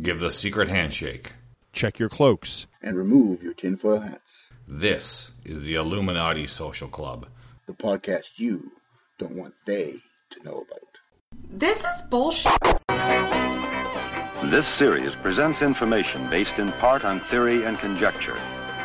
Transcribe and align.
Give 0.00 0.20
the 0.20 0.30
secret 0.30 0.68
handshake. 0.68 1.32
Check 1.72 1.98
your 1.98 2.08
cloaks. 2.08 2.66
and 2.82 2.96
remove 2.96 3.42
your 3.42 3.54
tinfoil 3.54 4.00
hats. 4.00 4.38
This 4.68 5.32
is 5.44 5.64
the 5.64 5.74
Illuminati 5.74 6.46
Social 6.46 6.88
Club. 6.88 7.26
The 7.66 7.72
podcast 7.72 8.26
you 8.36 8.72
don't 9.18 9.36
want 9.36 9.54
they 9.64 9.94
to 10.30 10.42
know 10.44 10.64
about. 10.66 10.80
This 11.50 11.78
is 11.84 12.02
bullshit. 12.10 12.52
This 14.50 14.66
series 14.78 15.14
presents 15.22 15.62
information 15.62 16.28
based 16.30 16.58
in 16.58 16.72
part 16.72 17.04
on 17.04 17.20
theory 17.30 17.64
and 17.64 17.78
conjecture. 17.78 18.38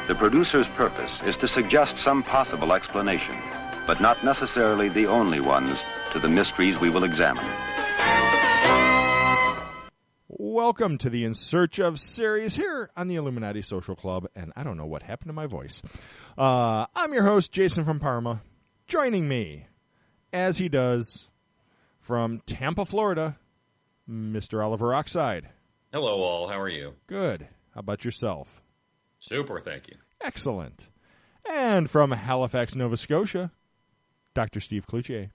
The 0.07 0.15
producer's 0.15 0.67
purpose 0.75 1.11
is 1.25 1.37
to 1.37 1.47
suggest 1.47 1.97
some 1.99 2.23
possible 2.23 2.73
explanation, 2.73 3.37
but 3.85 4.01
not 4.01 4.23
necessarily 4.23 4.89
the 4.89 5.07
only 5.07 5.39
ones 5.39 5.77
to 6.13 6.19
the 6.19 6.29
mysteries 6.29 6.79
we 6.79 6.89
will 6.89 7.03
examine. 7.03 7.45
Welcome 10.51 10.97
to 10.97 11.09
the 11.09 11.23
In 11.23 11.33
Search 11.33 11.79
of 11.79 11.97
series 11.97 12.57
here 12.57 12.91
on 12.97 13.07
the 13.07 13.15
Illuminati 13.15 13.61
Social 13.61 13.95
Club, 13.95 14.27
and 14.35 14.51
I 14.53 14.63
don't 14.63 14.75
know 14.75 14.85
what 14.85 15.01
happened 15.01 15.29
to 15.29 15.33
my 15.33 15.45
voice. 15.45 15.81
Uh, 16.37 16.87
I'm 16.93 17.13
your 17.13 17.23
host, 17.23 17.53
Jason 17.53 17.85
from 17.85 18.01
Parma. 18.01 18.41
Joining 18.85 19.29
me, 19.29 19.67
as 20.33 20.57
he 20.57 20.67
does, 20.67 21.29
from 22.01 22.41
Tampa, 22.45 22.83
Florida, 22.83 23.37
Mr. 24.09 24.61
Oliver 24.61 24.93
Oxide. 24.93 25.47
Hello, 25.93 26.21
all. 26.21 26.49
How 26.49 26.59
are 26.59 26.67
you? 26.67 26.95
Good. 27.07 27.47
How 27.73 27.79
about 27.79 28.03
yourself? 28.03 28.61
Super, 29.19 29.61
thank 29.61 29.87
you. 29.87 29.95
Excellent. 30.19 30.89
And 31.49 31.89
from 31.89 32.11
Halifax, 32.11 32.75
Nova 32.75 32.97
Scotia, 32.97 33.53
Dr. 34.33 34.59
Steve 34.59 34.85
Cloutier. 34.85 35.29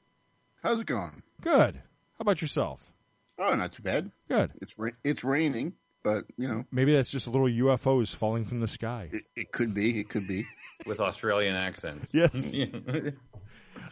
How's 0.63 0.81
it 0.81 0.87
going? 0.87 1.23
Good. 1.41 1.77
How 1.77 2.21
about 2.21 2.43
yourself? 2.43 2.93
Oh, 3.39 3.55
not 3.55 3.73
too 3.73 3.83
bad. 3.83 4.11
Good. 4.29 4.53
It's 4.63 4.79
ra- 4.79 4.91
it's 5.05 5.23
raining, 5.25 5.75
but 6.03 6.25
you 6.37 6.49
know 6.49 6.65
Maybe 6.73 6.95
that's 6.95 7.11
just 7.11 7.27
little 7.29 7.49
UFOs 7.49 8.15
falling 8.15 8.45
from 8.45 8.61
the 8.61 8.69
sky. 8.69 9.11
it, 9.13 9.25
it 9.37 9.53
could 9.53 9.75
be. 9.75 10.01
It 10.01 10.09
could 10.09 10.27
be. 10.27 10.47
With 10.87 11.01
Australian 11.01 11.57
accents. 11.57 12.11
Yes. 12.13 12.55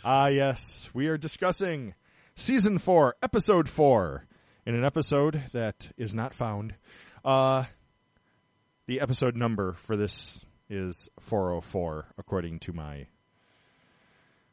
Ah, 0.06 0.26
yes. 0.26 0.90
We 0.92 1.06
are 1.08 1.16
discussing 1.16 1.94
season 2.36 2.76
four, 2.78 3.16
episode 3.22 3.70
four, 3.70 4.26
in 4.66 4.74
an 4.74 4.84
episode 4.84 5.44
that 5.52 5.92
is 5.96 6.14
not 6.14 6.34
found. 6.34 6.74
Uh, 7.24 7.64
the 8.86 9.00
episode 9.00 9.34
number 9.34 9.72
for 9.72 9.96
this 9.96 10.44
is 10.68 11.08
404, 11.20 12.08
according 12.18 12.58
to 12.60 12.74
my. 12.74 13.06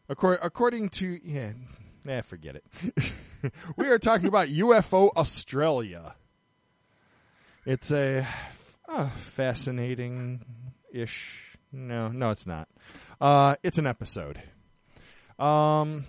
According, 0.07 0.39
according 0.43 0.89
to. 0.89 1.19
Yeah, 1.21 1.51
nah, 2.03 2.21
forget 2.21 2.55
it. 2.55 3.13
we 3.77 3.87
are 3.87 3.99
talking 3.99 4.27
about 4.27 4.47
UFO 4.47 5.11
Australia. 5.15 6.15
It's 7.65 7.91
a 7.91 8.27
uh, 8.87 9.09
fascinating 9.09 10.43
ish. 10.93 11.57
No, 11.71 12.09
no, 12.09 12.31
it's 12.31 12.45
not. 12.45 12.67
Uh, 13.19 13.55
it's 13.63 13.77
an 13.77 13.87
episode. 13.87 14.41
Um, 15.39 16.05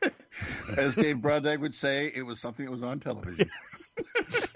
As 0.76 0.96
Dave 0.96 1.20
Broadbent 1.20 1.60
would 1.60 1.74
say, 1.74 2.12
it 2.14 2.22
was 2.22 2.40
something 2.40 2.64
that 2.64 2.72
was 2.72 2.82
on 2.82 3.00
television. 3.00 3.50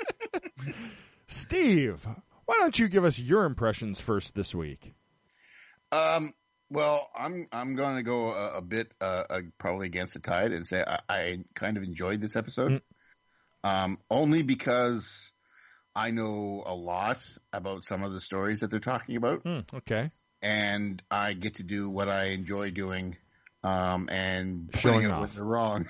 Steve, 1.27 2.06
why 2.47 2.54
don't 2.58 2.78
you 2.78 2.88
give 2.88 3.04
us 3.04 3.19
your 3.19 3.44
impressions 3.44 4.00
first 4.00 4.34
this 4.34 4.54
week? 4.54 4.94
Um. 5.92 6.32
Well, 6.70 7.09
I'm 7.17 7.47
I'm 7.53 7.75
going 7.77 7.97
to 7.97 8.03
go 8.03 8.33
a, 8.33 8.59
a 8.59 8.62
bit 8.62 8.92
uh, 9.00 9.25
uh, 9.31 9.41
probably 9.59 9.86
against 9.86 10.14
the 10.14 10.20
tide 10.20 10.53
and 10.53 10.67
say 10.67 10.83
I, 10.86 10.98
I 11.09 11.39
kind 11.55 11.77
of 11.77 11.83
enjoyed 11.84 12.20
this 12.20 12.34
episode, 12.36 12.83
um, 13.62 13.98
only 14.11 14.42
because 14.42 15.33
I 15.94 16.11
know 16.11 16.62
a 16.67 16.75
lot 16.75 17.19
about 17.53 17.84
some 17.84 18.03
of 18.03 18.12
the 18.12 18.20
stories 18.20 18.61
that 18.61 18.70
they're 18.70 18.81
talking 18.81 19.17
about. 19.17 19.42
Hmm, 19.42 19.61
okay. 19.75 20.11
and 20.42 21.00
I 21.11 21.34
get 21.34 21.55
to 21.56 21.62
do 21.62 21.89
what 21.89 22.09
I 22.09 22.27
enjoy 22.31 22.70
doing, 22.72 23.17
um, 23.62 24.09
and 24.10 24.71
Showing 24.78 25.10
off. 25.10 25.34
they're 25.34 25.44
wrong. 25.44 25.88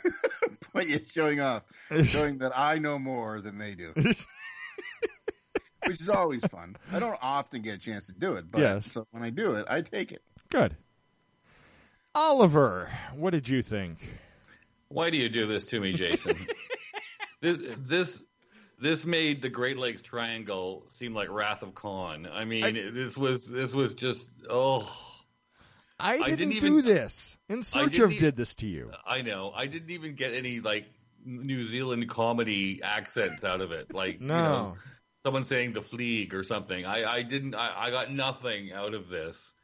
but 0.74 0.86
yeah, 0.88 0.98
showing 1.10 1.40
off, 1.40 1.62
showing 2.04 2.38
that 2.38 2.52
I 2.54 2.76
know 2.78 2.98
more 2.98 3.40
than 3.40 3.56
they 3.58 3.74
do, 3.74 3.92
which 3.96 4.26
is 6.00 6.08
always 6.08 6.44
fun. 6.44 6.76
I 6.92 6.98
don't 6.98 7.18
often 7.22 7.62
get 7.62 7.74
a 7.76 7.78
chance 7.78 8.06
to 8.06 8.12
do 8.12 8.34
it, 8.36 8.50
but 8.50 8.60
Yes. 8.60 8.92
so 8.92 9.06
when 9.10 9.22
I 9.22 9.30
do 9.30 9.54
it, 9.54 9.66
I 9.68 9.80
take 9.82 10.12
it. 10.12 10.22
Good. 10.50 10.76
Oliver, 12.14 12.88
what 13.14 13.30
did 13.30 13.48
you 13.48 13.62
think? 13.62 13.98
Why 14.88 15.10
do 15.10 15.16
you 15.18 15.28
do 15.28 15.46
this 15.46 15.66
to 15.66 15.80
me, 15.80 15.92
Jason? 15.92 16.46
this, 17.40 17.76
this 17.78 18.22
this 18.78 19.04
made 19.06 19.42
the 19.42 19.48
Great 19.48 19.78
Lakes 19.78 20.02
Triangle 20.02 20.84
seem 20.88 21.14
like 21.14 21.28
Wrath 21.30 21.62
of 21.62 21.74
Khan. 21.74 22.28
I 22.32 22.44
mean, 22.44 22.64
I- 22.64 22.90
this 22.90 23.16
was 23.16 23.46
this 23.46 23.74
was 23.74 23.94
just 23.94 24.26
oh. 24.48 24.90
I 25.98 26.18
didn't, 26.18 26.50
didn't 26.50 26.60
do 26.60 26.78
even- 26.78 26.84
this. 26.84 27.38
In 27.48 27.62
Search 27.62 27.92
didn't 27.92 28.12
of 28.12 28.18
did 28.18 28.36
this 28.36 28.54
to 28.56 28.66
you. 28.66 28.92
I 29.06 29.22
know. 29.22 29.52
I 29.56 29.64
didn't 29.66 29.90
even 29.90 30.14
get 30.14 30.34
any 30.34 30.60
like 30.60 30.86
New 31.24 31.64
Zealand 31.64 32.08
comedy 32.08 32.82
accents 32.82 33.44
out 33.44 33.60
of 33.62 33.72
it. 33.72 33.92
Like 33.94 34.20
you 34.20 34.26
No. 34.26 34.34
know, 34.34 34.76
someone 35.24 35.44
saying 35.44 35.72
the 35.72 35.80
fleeg 35.80 36.32
or 36.34 36.44
something. 36.44 36.84
I, 36.86 37.04
I 37.16 37.22
didn't. 37.22 37.54
I, 37.54 37.72
I 37.86 37.90
got 37.90 38.12
nothing 38.12 38.72
out 38.72 38.92
of 38.94 39.08
this, 39.08 39.54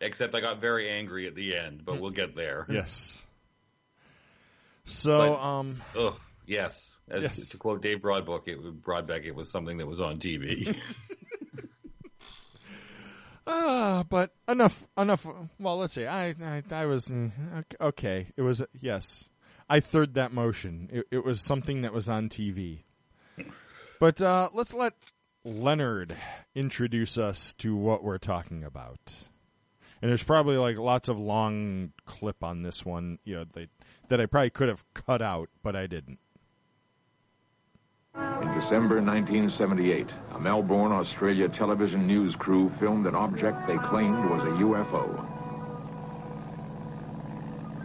except 0.00 0.34
I 0.34 0.40
got 0.40 0.60
very 0.60 0.88
angry 0.88 1.26
at 1.26 1.34
the 1.34 1.56
end. 1.56 1.84
But 1.84 2.00
we'll 2.00 2.10
get 2.10 2.36
there. 2.36 2.66
Yes. 2.70 3.24
So, 4.84 5.18
But- 5.18 5.42
um, 5.42 5.82
Ugh. 5.96 6.14
Yes. 6.46 6.94
As 7.10 7.22
Yes. 7.22 7.48
to 7.48 7.56
quote 7.58 7.82
Dave 7.82 8.00
Broadbook, 8.02 8.48
it 8.48 8.58
Broadbeck, 8.82 9.24
it 9.24 9.34
was 9.34 9.50
something 9.50 9.78
that 9.78 9.86
was 9.86 10.00
on 10.00 10.18
TV. 10.18 10.78
ah, 13.46 14.04
but 14.08 14.32
enough, 14.48 14.82
enough. 14.96 15.26
Well, 15.58 15.78
let's 15.78 15.94
see. 15.94 16.06
I, 16.06 16.34
I, 16.42 16.62
I 16.70 16.86
was 16.86 17.08
mm, 17.08 17.64
okay. 17.80 18.28
It 18.36 18.42
was 18.42 18.62
yes. 18.80 19.28
I 19.68 19.80
third 19.80 20.14
that 20.14 20.32
motion. 20.32 20.88
It, 20.92 21.06
it 21.10 21.24
was 21.24 21.40
something 21.42 21.82
that 21.82 21.92
was 21.92 22.08
on 22.08 22.28
TV. 22.28 22.84
But 24.00 24.22
uh, 24.22 24.48
let's 24.54 24.72
let 24.72 24.94
Leonard 25.44 26.16
introduce 26.54 27.18
us 27.18 27.52
to 27.54 27.76
what 27.76 28.02
we're 28.02 28.18
talking 28.18 28.64
about. 28.64 28.98
And 30.00 30.10
there's 30.10 30.22
probably 30.22 30.56
like 30.56 30.76
lots 30.76 31.08
of 31.08 31.18
long 31.18 31.92
clip 32.04 32.44
on 32.44 32.62
this 32.62 32.84
one, 32.84 33.18
you 33.24 33.34
know, 33.34 33.44
they, 33.52 33.68
that 34.08 34.20
I 34.20 34.26
probably 34.26 34.50
could 34.50 34.68
have 34.68 34.84
cut 34.94 35.20
out, 35.20 35.48
but 35.62 35.74
I 35.74 35.86
didn't. 35.86 36.18
In 38.14 38.54
December 38.60 39.00
1978, 39.02 40.06
a 40.34 40.38
Melbourne, 40.38 40.92
Australia 40.92 41.48
television 41.48 42.06
news 42.06 42.36
crew 42.36 42.70
filmed 42.78 43.06
an 43.06 43.14
object 43.14 43.66
they 43.66 43.76
claimed 43.78 44.30
was 44.30 44.42
a 44.42 44.50
UFO. 44.62 45.24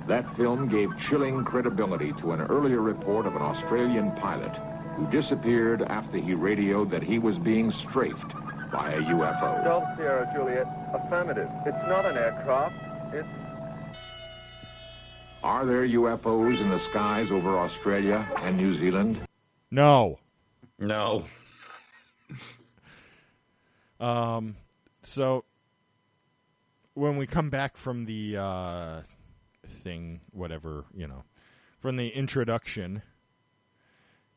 That 0.08 0.36
film 0.36 0.68
gave 0.68 0.92
chilling 1.00 1.44
credibility 1.44 2.14
to 2.14 2.34
an 2.34 2.42
earlier 2.42 2.82
report 2.82 3.26
of 3.26 3.36
an 3.36 3.42
Australian 3.42 4.12
pilot 4.18 4.52
who 4.96 5.10
disappeared 5.10 5.82
after 5.82 6.18
he 6.18 6.34
radioed 6.34 6.92
that 6.92 7.02
he 7.02 7.18
was 7.18 7.38
being 7.40 7.72
strafed 7.72 8.34
by 8.74 8.92
a 8.94 9.02
UFO. 9.02 9.64
Delta 9.64 9.94
Sierra 9.96 10.30
Juliet, 10.34 10.68
affirmative. 10.94 11.50
It's 11.66 11.88
not 11.88 12.06
an 12.08 12.18
aircraft. 12.18 12.76
It's 13.14 13.28
Are 15.44 15.64
there 15.64 15.88
UFOs 15.88 16.60
in 16.60 16.70
the 16.70 16.80
skies 16.80 17.32
over 17.32 17.60
Australia 17.60 18.28
and 18.38 18.58
New 18.58 18.76
Zealand? 18.76 19.22
No. 19.72 20.20
no. 20.80 21.26
Um, 24.00 24.58
so 25.04 25.46
when 26.94 27.16
we 27.16 27.26
come 27.26 27.50
back 27.50 27.78
from 27.78 28.04
the 28.04 28.36
uh, 28.36 29.02
thing, 29.66 30.20
whatever 30.32 30.84
you 30.94 31.08
know, 31.08 31.24
from 31.80 31.96
the 31.96 32.10
introduction, 32.10 33.02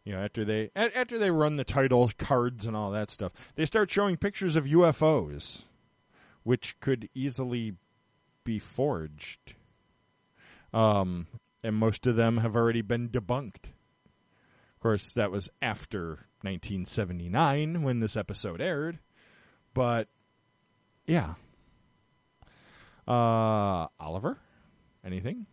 you 0.07 0.13
know, 0.13 0.23
after 0.23 0.45
they 0.45 0.71
a- 0.77 0.97
after 0.97 1.19
they 1.19 1.31
run 1.33 1.57
the 1.57 1.65
title 1.65 2.11
cards 2.17 2.65
and 2.65 2.77
all 2.77 2.93
that 2.93 3.11
stuff, 3.11 3.33
they 3.57 3.67
start 3.67 3.91
showing 3.91 4.17
pictures 4.17 4.55
of 4.55 4.65
UFOs, 4.65 5.65
which 6.45 6.79
could 6.79 7.09
easily 7.13 7.75
be 8.45 8.61
forged. 8.61 9.55
Um, 10.73 11.27
and 11.65 11.75
most 11.75 12.07
of 12.07 12.15
them 12.15 12.39
have 12.39 12.55
already 12.55 12.83
been 12.83 13.09
debunked. 13.09 13.67
Of 13.67 14.81
course, 14.81 15.11
that 15.13 15.33
was 15.33 15.51
after 15.61 16.27
1979 16.43 17.83
when 17.83 17.99
this 17.99 18.17
episode 18.17 18.61
aired. 18.61 19.01
But 19.75 20.07
yeah. 21.07 21.35
Uh 23.09 23.89
Oliver? 23.99 24.39
Anything? 25.05 25.47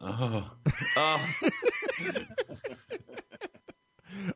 Oh. 0.00 0.50
Oh, 0.96 1.26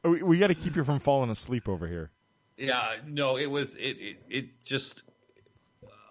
We, 0.05 0.23
we 0.23 0.39
got 0.39 0.49
to 0.49 0.55
keep 0.55 0.77
you 0.77 0.85
from 0.85 0.99
falling 0.99 1.31
asleep 1.31 1.69
over 1.69 1.87
here. 1.87 2.11
yeah. 2.57 2.97
No. 3.07 3.37
It 3.37 3.51
was. 3.51 3.75
It. 3.77 3.97
It. 4.01 4.23
It 4.29 4.63
just. 4.65 5.03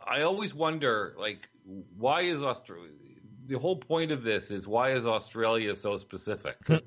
I 0.06 0.22
always 0.22 0.54
wonder, 0.56 1.16
like, 1.20 1.50
why 1.98 2.22
is 2.22 2.42
Australia? 2.42 2.92
The 3.48 3.60
whole 3.60 3.76
point 3.78 4.12
of 4.12 4.24
this 4.24 4.52
is 4.52 4.68
why 4.68 4.92
is 4.92 5.06
Australia 5.06 5.76
so 5.76 5.98
specific? 5.98 6.58
Hmm. 6.66 6.78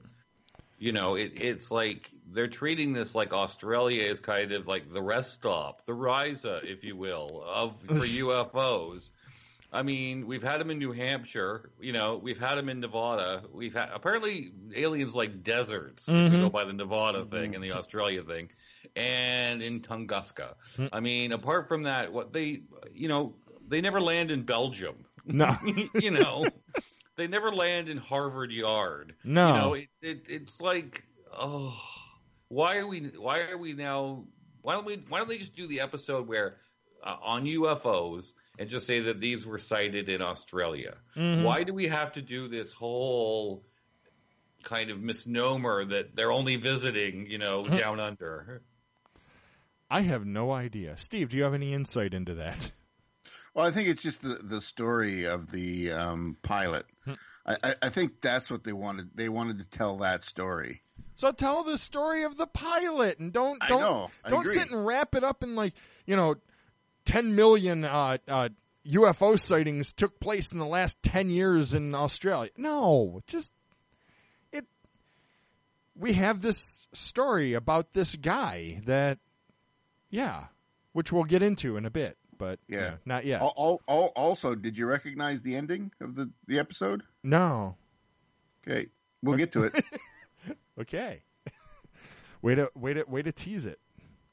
you 0.78 0.92
know, 0.92 1.14
it, 1.14 1.32
it's 1.34 1.70
like 1.70 2.10
they're 2.32 2.48
treating 2.48 2.92
this 2.92 3.14
like 3.14 3.32
Australia 3.34 4.02
is 4.02 4.20
kind 4.20 4.52
of 4.52 4.66
like 4.66 4.90
the 4.92 5.02
rest 5.02 5.32
stop, 5.34 5.84
the 5.84 5.92
Risa, 5.92 6.64
if 6.64 6.82
you 6.84 6.96
will, 6.96 7.44
of 7.46 7.80
for 7.82 7.94
UFOs. 7.94 9.10
I 9.72 9.82
mean, 9.82 10.26
we've 10.26 10.42
had 10.42 10.60
them 10.60 10.70
in 10.70 10.78
New 10.78 10.92
Hampshire. 10.92 11.70
You 11.80 11.92
know, 11.92 12.16
we've 12.16 12.38
had 12.40 12.56
them 12.56 12.68
in 12.68 12.80
Nevada. 12.80 13.42
We've 13.52 13.72
had 13.72 13.90
apparently 13.92 14.50
aliens 14.74 15.14
like 15.14 15.42
deserts. 15.44 16.08
If 16.08 16.14
we 16.14 16.38
Mhm. 16.38 16.40
go 16.42 16.50
by 16.50 16.64
the 16.64 16.72
Nevada 16.72 17.24
thing 17.24 17.54
and 17.54 17.62
the 17.62 17.72
Australia 17.72 18.22
thing, 18.24 18.50
and 18.96 19.62
in 19.62 19.80
Tunguska. 19.80 20.54
I 20.92 21.00
mean, 21.00 21.32
apart 21.32 21.68
from 21.68 21.84
that, 21.84 22.12
what 22.12 22.32
they, 22.32 22.62
you 22.92 23.08
know, 23.08 23.36
they 23.68 23.80
never 23.80 24.00
land 24.00 24.30
in 24.32 24.42
Belgium. 24.42 25.04
No. 25.24 25.56
you 25.94 26.10
know, 26.10 26.44
they 27.16 27.28
never 27.28 27.52
land 27.52 27.88
in 27.88 27.96
Harvard 27.98 28.50
Yard. 28.52 29.14
No. 29.22 29.48
you 29.54 29.60
know, 29.60 29.74
it, 29.74 29.88
it, 30.02 30.22
it's 30.28 30.60
like, 30.60 31.04
oh, 31.32 31.80
why 32.48 32.78
are 32.78 32.86
we? 32.88 33.12
Why 33.16 33.42
are 33.42 33.58
we 33.58 33.74
now? 33.74 34.24
Why 34.62 34.74
don't 34.74 34.84
we? 34.84 34.96
Why 35.08 35.18
don't 35.18 35.28
they 35.28 35.38
just 35.38 35.54
do 35.54 35.68
the 35.68 35.80
episode 35.80 36.26
where 36.26 36.56
uh, 37.02 37.16
on 37.22 37.44
UFOs 37.44 38.32
and 38.58 38.68
just 38.68 38.86
say 38.86 39.00
that 39.00 39.20
these 39.20 39.46
were 39.46 39.58
sighted 39.58 40.08
in 40.08 40.22
Australia? 40.22 40.96
Mhm. 41.16 41.42
Why 41.42 41.64
do 41.64 41.72
we 41.72 41.88
have 41.88 42.12
to 42.14 42.22
do 42.22 42.48
this 42.48 42.72
whole 42.72 43.64
kind 44.62 44.90
of 44.90 45.00
misnomer 45.00 45.84
that 45.84 46.14
they're 46.14 46.32
only 46.32 46.56
visiting, 46.56 47.26
you 47.30 47.38
know, 47.38 47.66
down 47.66 48.00
under? 48.00 48.62
I 49.90 50.02
have 50.02 50.24
no 50.24 50.52
idea. 50.52 50.96
Steve, 50.96 51.30
do 51.30 51.36
you 51.36 51.42
have 51.42 51.54
any 51.54 51.72
insight 51.72 52.14
into 52.14 52.34
that? 52.34 52.70
Well, 53.54 53.66
I 53.66 53.72
think 53.72 53.88
it's 53.88 54.02
just 54.02 54.22
the 54.22 54.38
the 54.40 54.60
story 54.60 55.24
of 55.24 55.50
the 55.50 55.92
um, 55.92 56.36
pilot. 56.42 56.86
Hmm. 57.04 57.14
I, 57.44 57.56
I, 57.64 57.74
I 57.82 57.88
think 57.88 58.20
that's 58.20 58.50
what 58.50 58.62
they 58.62 58.72
wanted. 58.72 59.10
They 59.14 59.28
wanted 59.28 59.58
to 59.58 59.68
tell 59.68 59.98
that 59.98 60.22
story. 60.22 60.82
So 61.16 61.32
tell 61.32 61.64
the 61.64 61.76
story 61.76 62.22
of 62.22 62.36
the 62.36 62.46
pilot 62.46 63.18
and 63.18 63.32
don't 63.32 63.60
don't 63.68 63.80
know, 63.80 64.10
I 64.24 64.30
don't 64.30 64.42
agree. 64.42 64.54
sit 64.54 64.70
and 64.70 64.86
wrap 64.86 65.14
it 65.14 65.24
up 65.24 65.42
in 65.42 65.56
like 65.56 65.74
you 66.06 66.16
know, 66.16 66.36
ten 67.04 67.34
million 67.34 67.84
uh, 67.84 68.18
uh, 68.28 68.48
UFO 68.86 69.38
sightings 69.38 69.92
took 69.92 70.20
place 70.20 70.52
in 70.52 70.58
the 70.58 70.66
last 70.66 71.02
ten 71.02 71.28
years 71.30 71.74
in 71.74 71.94
Australia. 71.94 72.50
No, 72.56 73.20
just 73.26 73.52
it. 74.52 74.66
We 75.96 76.14
have 76.14 76.40
this 76.40 76.86
story 76.92 77.52
about 77.54 77.92
this 77.92 78.14
guy 78.16 78.80
that, 78.86 79.18
yeah, 80.08 80.46
which 80.92 81.12
we'll 81.12 81.24
get 81.24 81.42
into 81.42 81.76
in 81.76 81.84
a 81.84 81.90
bit, 81.90 82.16
but 82.38 82.58
Yeah. 82.68 82.78
yeah, 82.78 82.94
not 83.04 83.24
yet. 83.24 83.40
Al- 83.42 83.54
al- 83.58 83.80
al- 83.88 84.12
Also, 84.16 84.54
did 84.54 84.78
you 84.78 84.86
recognize 84.86 85.42
the 85.42 85.56
ending 85.56 85.92
of 86.00 86.14
the 86.14 86.30
the 86.46 86.58
episode? 86.58 87.02
No, 87.22 87.76
Okay, 88.66 88.88
we'll 89.22 89.36
get 89.38 89.52
to 89.52 89.64
it. 89.64 89.84
okay. 90.80 91.22
way 92.42 92.54
to 92.54 92.70
way 92.74 92.94
to 92.94 93.04
way 93.04 93.22
to 93.22 93.32
tease 93.32 93.66
it. 93.66 93.78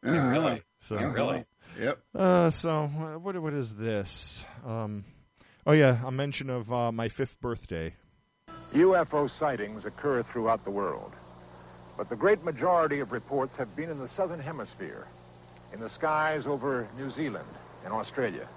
Uh, 0.06 0.12
really? 0.12 0.62
So 0.80 0.96
Yeah, 1.00 1.12
really? 1.12 1.46
Yep. 1.80 2.00
Uh, 2.16 2.50
so 2.50 2.84
uh, 2.86 3.20
what 3.20 3.40
what 3.40 3.54
is 3.54 3.76
this? 3.76 4.46
Um, 4.66 5.06
oh 5.66 5.74
yeah, 5.74 6.00
a 6.06 6.12
mention 6.12 6.50
of 6.50 6.72
uh, 6.72 6.92
my 6.92 7.10
fifth 7.10 7.40
birthday. 7.40 7.96
UFO 8.74 9.30
sightings 9.30 9.86
occur 9.86 10.24
throughout 10.24 10.64
the 10.64 10.72
world, 10.72 11.14
but 11.98 12.10
the 12.10 12.16
great 12.16 12.44
majority 12.44 13.00
of 13.00 13.12
reports 13.12 13.56
have 13.56 13.74
been 13.76 13.90
in 13.90 14.00
the 14.00 14.10
southern 14.10 14.40
hemisphere, 14.40 15.08
in 15.74 15.80
the 15.80 15.90
skies 15.90 16.46
over 16.46 16.88
New 16.98 17.10
Zealand 17.10 17.48
and 17.86 17.94
Australia. 17.94 18.48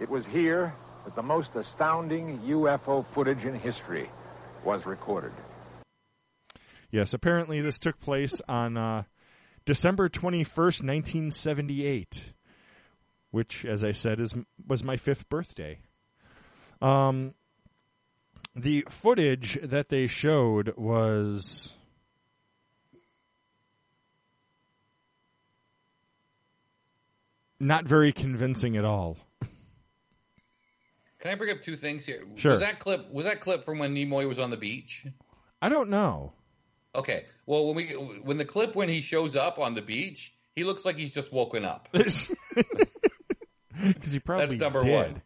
It 0.00 0.08
was 0.08 0.26
here 0.26 0.72
that 1.04 1.14
the 1.14 1.22
most 1.22 1.54
astounding 1.56 2.38
UFO 2.40 3.04
footage 3.14 3.44
in 3.44 3.54
history 3.54 4.08
was 4.64 4.86
recorded. 4.86 5.32
Yes, 6.90 7.12
apparently 7.12 7.60
this 7.60 7.78
took 7.78 8.00
place 8.00 8.40
on 8.48 8.76
uh, 8.76 9.02
December 9.68 10.08
twenty 10.08 10.44
first, 10.44 10.82
nineteen 10.82 11.30
seventy 11.30 11.84
eight, 11.84 12.32
which, 13.30 13.66
as 13.66 13.84
I 13.84 13.92
said, 13.92 14.18
is 14.18 14.34
was 14.66 14.82
my 14.82 14.96
fifth 14.96 15.28
birthday. 15.28 15.80
Um, 16.80 17.34
the 18.56 18.86
footage 18.88 19.58
that 19.62 19.90
they 19.90 20.06
showed 20.06 20.72
was 20.78 21.74
not 27.60 27.84
very 27.84 28.10
convincing 28.10 28.74
at 28.78 28.86
all. 28.86 29.18
Can 31.18 31.30
I 31.30 31.34
bring 31.34 31.50
up 31.50 31.60
two 31.60 31.76
things 31.76 32.06
here? 32.06 32.22
Sure. 32.36 32.52
Was 32.52 32.60
that 32.60 32.78
clip? 32.78 33.12
Was 33.12 33.26
that 33.26 33.42
clip 33.42 33.66
from 33.66 33.78
when 33.78 33.94
Nimoy 33.94 34.26
was 34.26 34.38
on 34.38 34.48
the 34.48 34.56
beach? 34.56 35.04
I 35.60 35.68
don't 35.68 35.90
know. 35.90 36.32
Okay. 36.94 37.26
Well, 37.48 37.64
when 37.64 37.76
we 37.76 37.86
when 37.92 38.36
the 38.36 38.44
clip 38.44 38.74
when 38.74 38.90
he 38.90 39.00
shows 39.00 39.34
up 39.34 39.58
on 39.58 39.74
the 39.74 39.80
beach, 39.80 40.34
he 40.54 40.64
looks 40.64 40.84
like 40.84 40.96
he's 40.96 41.10
just 41.10 41.32
woken 41.32 41.64
up. 41.64 41.88
Because 43.80 44.10
he 44.10 44.18
probably 44.18 44.46
That's 44.46 44.58
number 44.60 44.82
did. 44.82 44.92
one. 44.92 45.22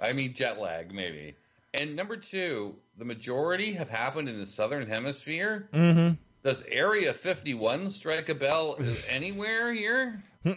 I 0.00 0.12
mean, 0.12 0.32
jet 0.34 0.60
lag 0.60 0.94
maybe. 0.94 1.34
And 1.74 1.96
number 1.96 2.16
two, 2.16 2.76
the 2.96 3.04
majority 3.04 3.72
have 3.72 3.88
happened 3.88 4.28
in 4.28 4.38
the 4.38 4.46
southern 4.46 4.86
hemisphere. 4.86 5.68
Mm-hmm. 5.74 6.14
Does 6.44 6.62
Area 6.70 7.12
51 7.12 7.90
strike 7.90 8.28
a 8.28 8.34
bell 8.36 8.78
anywhere 9.10 9.72
here? 9.74 10.22
I 10.44 10.54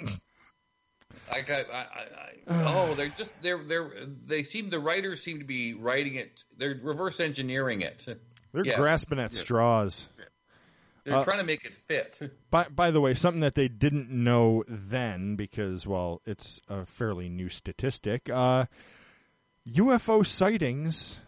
I, 1.31 1.65
I, 1.73 1.85
I, 2.47 2.73
oh, 2.75 2.93
they're 2.93 3.09
just 3.09 3.31
they're 3.41 3.63
they're 3.63 3.91
they 4.27 4.43
seem 4.43 4.69
the 4.69 4.79
writers 4.79 5.23
seem 5.23 5.39
to 5.39 5.45
be 5.45 5.73
writing 5.73 6.15
it. 6.15 6.43
They're 6.55 6.79
reverse 6.83 7.19
engineering 7.19 7.81
it. 7.81 8.05
They're 8.53 8.63
Yes. 8.65 8.75
grasping 8.77 9.17
at 9.19 9.33
straws. 9.33 10.07
They're 11.09 11.17
Uh, 11.17 11.23
trying 11.23 11.39
to 11.39 11.43
make 11.45 11.65
it 11.65 11.73
fit. 11.73 12.19
By, 12.51 12.65
by 12.69 12.91
the 12.91 13.01
way, 13.01 13.13
something 13.13 13.41
that 13.41 13.55
they 13.55 13.67
didn't 13.67 14.09
know 14.09 14.63
then, 14.67 15.35
because, 15.35 15.85
well, 15.87 16.21
it's 16.25 16.61
a 16.69 16.85
fairly 16.85 17.29
new 17.29 17.49
statistic, 17.49 18.29
uh, 18.29 18.65
UFO 19.67 20.25
sightings 20.25 21.19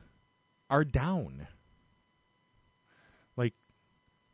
are 0.69 0.83
down. 0.85 1.47
Like, 3.35 3.53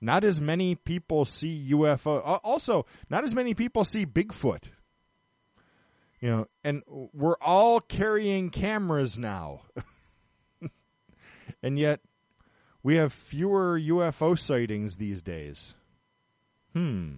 not 0.02 0.24
as 0.24 0.40
many 0.42 0.76
people 0.76 1.26
see 1.26 1.70
UFO. 1.72 2.18
uh, 2.20 2.40
Also, 2.44 2.86
not 3.10 3.24
as 3.24 3.34
many 3.34 3.54
people 3.54 3.84
see 3.84 4.06
Bigfoot. 4.06 4.66
You 6.20 6.30
know, 6.30 6.48
and 6.64 6.82
we're 6.88 7.38
all 7.42 7.80
carrying 7.80 8.50
cameras 8.50 9.20
now. 9.20 9.62
and 11.62 11.78
yet, 11.78 12.00
we 12.88 12.96
have 12.96 13.12
fewer 13.12 13.78
UFO 13.78 14.40
sightings 14.40 14.96
these 14.96 15.22
days. 15.22 15.76
Hmm. 16.72 17.16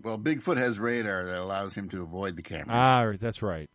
Well, 0.00 0.16
Bigfoot 0.16 0.58
has 0.58 0.78
radar 0.78 1.24
that 1.26 1.40
allows 1.40 1.74
him 1.74 1.88
to 1.88 2.02
avoid 2.02 2.36
the 2.36 2.42
camera, 2.44 2.66
Ah, 2.68 3.12
that's 3.18 3.42
right. 3.42 3.68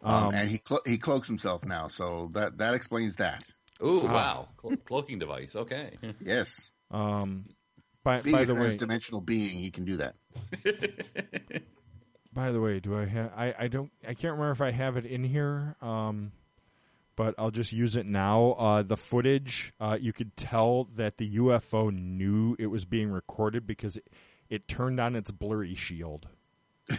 um, 0.00 0.26
um, 0.28 0.34
and 0.34 0.48
he 0.48 0.58
clo- 0.58 0.78
he 0.86 0.96
cloaks 0.96 1.26
himself 1.26 1.64
now, 1.64 1.88
so 1.88 2.28
that 2.34 2.58
that 2.58 2.74
explains 2.74 3.16
that. 3.16 3.42
Ooh, 3.84 4.02
Ah. 4.06 4.12
wow, 4.12 4.48
Clo- 4.58 4.76
cloaking 4.76 5.18
device. 5.18 5.56
Okay. 5.56 5.98
Yes, 6.20 6.70
Um, 6.92 7.46
by 8.04 8.20
being 8.20 8.36
by 8.36 8.42
a 8.42 8.46
the 8.46 8.54
way, 8.54 8.76
transdimensional 8.76 9.24
being, 9.26 9.58
he 9.58 9.72
can 9.72 9.84
do 9.84 9.96
that. 9.96 10.14
by 12.32 12.52
the 12.52 12.60
way, 12.60 12.78
do 12.78 12.96
I 12.96 13.06
have? 13.06 13.32
I 13.36 13.54
I 13.58 13.66
don't. 13.66 13.90
I 14.06 14.14
can't 14.14 14.34
remember 14.38 14.52
if 14.52 14.60
I 14.60 14.70
have 14.70 14.96
it 14.96 15.04
in 15.04 15.24
here. 15.24 15.74
Um, 15.82 16.30
but 17.16 17.34
I'll 17.38 17.50
just 17.50 17.72
use 17.72 17.96
it 17.96 18.06
now. 18.06 18.52
Uh, 18.52 18.82
the 18.82 18.96
footage, 18.96 19.72
uh, 19.80 19.98
you 20.00 20.12
could 20.12 20.36
tell 20.36 20.88
that 20.96 21.18
the 21.18 21.36
UFO 21.36 21.92
knew 21.92 22.56
it 22.58 22.66
was 22.66 22.84
being 22.84 23.10
recorded 23.10 23.66
because 23.66 23.96
it, 23.96 24.08
it 24.48 24.68
turned 24.68 25.00
on 25.00 25.14
its 25.16 25.30
blurry 25.30 25.74
shield. 25.74 26.28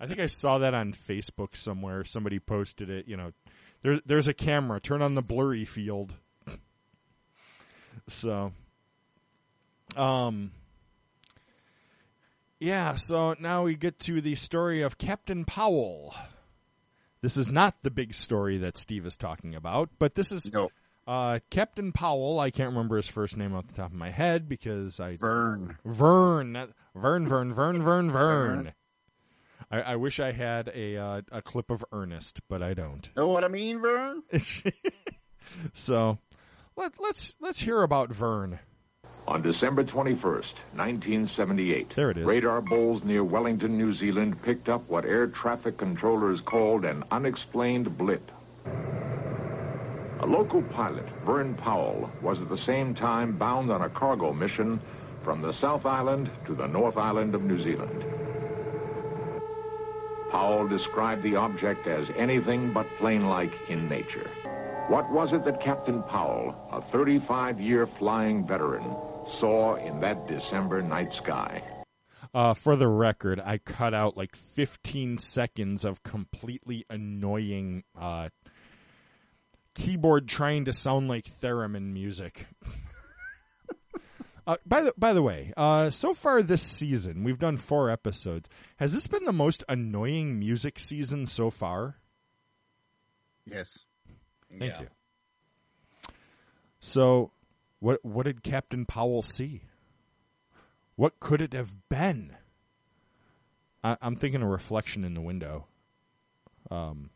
I 0.00 0.06
think 0.06 0.20
I 0.20 0.26
saw 0.26 0.58
that 0.58 0.74
on 0.74 0.92
Facebook 0.92 1.56
somewhere. 1.56 2.04
Somebody 2.04 2.38
posted 2.38 2.90
it. 2.90 3.08
You 3.08 3.16
know, 3.16 3.32
there's 3.82 4.00
there's 4.06 4.28
a 4.28 4.34
camera. 4.34 4.80
Turn 4.80 5.02
on 5.02 5.14
the 5.14 5.22
blurry 5.22 5.64
field. 5.64 6.14
so, 8.08 8.52
um, 9.96 10.52
yeah. 12.60 12.96
So 12.96 13.36
now 13.38 13.64
we 13.64 13.74
get 13.76 13.98
to 14.00 14.20
the 14.20 14.34
story 14.34 14.82
of 14.82 14.98
Captain 14.98 15.44
Powell. 15.44 16.14
This 17.26 17.36
is 17.36 17.50
not 17.50 17.74
the 17.82 17.90
big 17.90 18.14
story 18.14 18.56
that 18.58 18.76
Steve 18.76 19.04
is 19.04 19.16
talking 19.16 19.56
about, 19.56 19.90
but 19.98 20.14
this 20.14 20.30
is 20.30 20.48
No, 20.52 20.70
uh, 21.08 21.40
Captain 21.50 21.90
Powell. 21.90 22.38
I 22.38 22.52
can't 22.52 22.68
remember 22.68 22.94
his 22.94 23.08
first 23.08 23.36
name 23.36 23.52
off 23.52 23.66
the 23.66 23.72
top 23.72 23.90
of 23.90 23.96
my 23.96 24.12
head 24.12 24.48
because 24.48 25.00
I 25.00 25.16
Vern. 25.16 25.76
Vern, 25.84 26.52
not- 26.52 26.70
Vern, 26.94 27.26
Vern, 27.26 27.52
Vern, 27.52 27.82
Vern, 27.82 28.12
Vern. 28.12 28.74
I, 29.72 29.80
I 29.80 29.96
wish 29.96 30.20
I 30.20 30.30
had 30.30 30.70
a 30.72 30.96
uh, 30.96 31.22
a 31.32 31.42
clip 31.42 31.68
of 31.68 31.84
Ernest, 31.90 32.42
but 32.48 32.62
I 32.62 32.74
don't. 32.74 33.10
Know 33.16 33.26
what 33.26 33.42
I 33.42 33.48
mean, 33.48 33.80
Vern? 33.80 34.22
so 35.72 36.18
let 36.76 36.92
let's 37.00 37.34
let's 37.40 37.58
hear 37.58 37.82
about 37.82 38.10
Vern. 38.12 38.60
On 39.28 39.42
December 39.42 39.82
21st, 39.82 40.54
1978, 40.76 41.90
There 41.96 42.10
it 42.10 42.18
is. 42.18 42.24
radar 42.24 42.60
bowls 42.60 43.02
near 43.02 43.24
Wellington, 43.24 43.76
New 43.76 43.92
Zealand 43.92 44.40
picked 44.40 44.68
up 44.68 44.88
what 44.88 45.04
air 45.04 45.26
traffic 45.26 45.76
controllers 45.78 46.40
called 46.40 46.84
an 46.84 47.02
unexplained 47.10 47.98
blip. 47.98 48.22
A 50.20 50.24
A 50.24 50.26
local 50.26 50.62
pilot, 50.62 51.04
Vern 51.24 51.54
Powell, 51.54 52.08
was 52.22 52.40
at 52.40 52.48
the 52.48 52.56
same 52.56 52.94
time 52.94 53.32
bound 53.36 53.70
on 53.70 53.82
a 53.82 53.88
cargo 53.88 54.32
mission 54.32 54.78
from 55.24 55.42
the 55.42 55.52
South 55.52 55.86
Island 55.86 56.30
to 56.46 56.54
the 56.54 56.68
North 56.68 56.96
Island 56.96 57.34
of 57.34 57.42
New 57.42 57.60
Zealand. 57.60 58.04
Powell 60.28 60.68
described 60.68 61.22
the 61.22 61.34
object 61.36 61.88
as 61.88 62.10
anything 62.10 62.70
but 62.70 62.88
plane-like 62.96 63.70
in 63.70 63.88
nature. 63.88 64.30
What 64.88 65.10
was 65.10 65.32
it 65.32 65.44
that 65.44 65.60
Captain 65.60 66.02
Powell, 66.04 66.54
a 66.70 66.80
35-year 66.80 67.88
flying 67.88 68.46
veteran, 68.46 68.84
saw 69.28 69.76
in 69.76 70.00
that 70.00 70.26
December 70.26 70.82
night 70.82 71.12
sky? 71.12 71.62
Uh, 72.34 72.54
for 72.54 72.76
the 72.76 72.88
record, 72.88 73.40
I 73.40 73.58
cut 73.58 73.94
out 73.94 74.16
like 74.16 74.36
15 74.36 75.18
seconds 75.18 75.84
of 75.84 76.02
completely 76.02 76.84
annoying 76.90 77.84
uh, 77.98 78.28
keyboard 79.74 80.28
trying 80.28 80.64
to 80.66 80.72
sound 80.72 81.08
like 81.08 81.40
theremin 81.40 81.92
music. 81.92 82.46
uh, 84.46 84.56
by 84.66 84.82
the 84.82 84.94
by 84.98 85.12
the 85.12 85.22
way, 85.22 85.52
uh, 85.56 85.88
so 85.90 86.12
far 86.14 86.42
this 86.42 86.62
season 86.62 87.24
we've 87.24 87.38
done 87.38 87.56
four 87.56 87.90
episodes. 87.90 88.48
Has 88.76 88.92
this 88.92 89.06
been 89.06 89.24
the 89.24 89.32
most 89.32 89.64
annoying 89.68 90.38
music 90.38 90.78
season 90.78 91.26
so 91.26 91.50
far? 91.50 91.96
Yes. 93.46 93.84
Thank 94.50 94.62
Yeah. 94.72 94.80
you. 94.80 94.88
So, 96.80 97.30
what 97.80 98.04
what 98.04 98.24
did 98.26 98.42
Captain 98.42 98.84
Powell 98.86 99.22
see? 99.22 99.62
What 100.96 101.20
could 101.20 101.40
it 101.42 101.52
have 101.52 101.88
been? 101.88 102.34
I, 103.84 103.96
I'm 104.00 104.16
thinking 104.16 104.42
a 104.42 104.48
reflection 104.48 105.04
in 105.04 105.14
the 105.14 105.20
window 105.20 105.66
Um, 106.70 107.10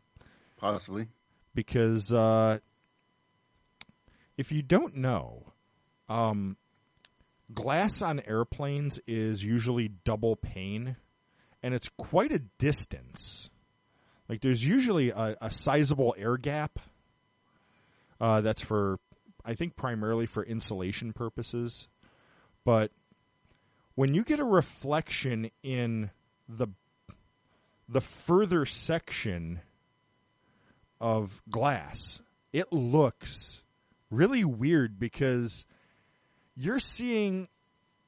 Possibly. 0.57 1.07
because 1.55 2.13
uh, 2.13 2.59
if 4.37 4.51
you 4.51 4.61
don't 4.61 4.95
know, 4.97 5.43
um, 6.09 6.57
glass 7.53 8.01
on 8.01 8.19
airplanes 8.21 8.99
is 9.07 9.43
usually 9.43 9.89
double 10.05 10.35
pane, 10.35 10.95
and 11.63 11.73
it's 11.73 11.89
quite 11.97 12.31
a 12.31 12.39
distance. 12.39 13.49
Like 14.29 14.41
there's 14.41 14.63
usually 14.63 15.09
a, 15.09 15.35
a 15.41 15.51
sizable 15.51 16.15
air 16.17 16.37
gap. 16.37 16.79
Uh, 18.19 18.41
that's 18.41 18.61
for, 18.61 18.99
I 19.45 19.53
think, 19.55 19.75
primarily 19.75 20.25
for 20.25 20.43
insulation 20.43 21.13
purposes. 21.13 21.87
But 22.63 22.91
when 23.95 24.13
you 24.13 24.23
get 24.23 24.39
a 24.39 24.45
reflection 24.45 25.51
in 25.63 26.11
the 26.47 26.67
the 27.89 28.01
further 28.01 28.65
section 28.65 29.59
of 30.99 31.41
glass, 31.49 32.21
it 32.53 32.71
looks 32.71 33.63
really 34.09 34.45
weird 34.45 34.99
because 34.99 35.65
you're 36.55 36.79
seeing 36.79 37.47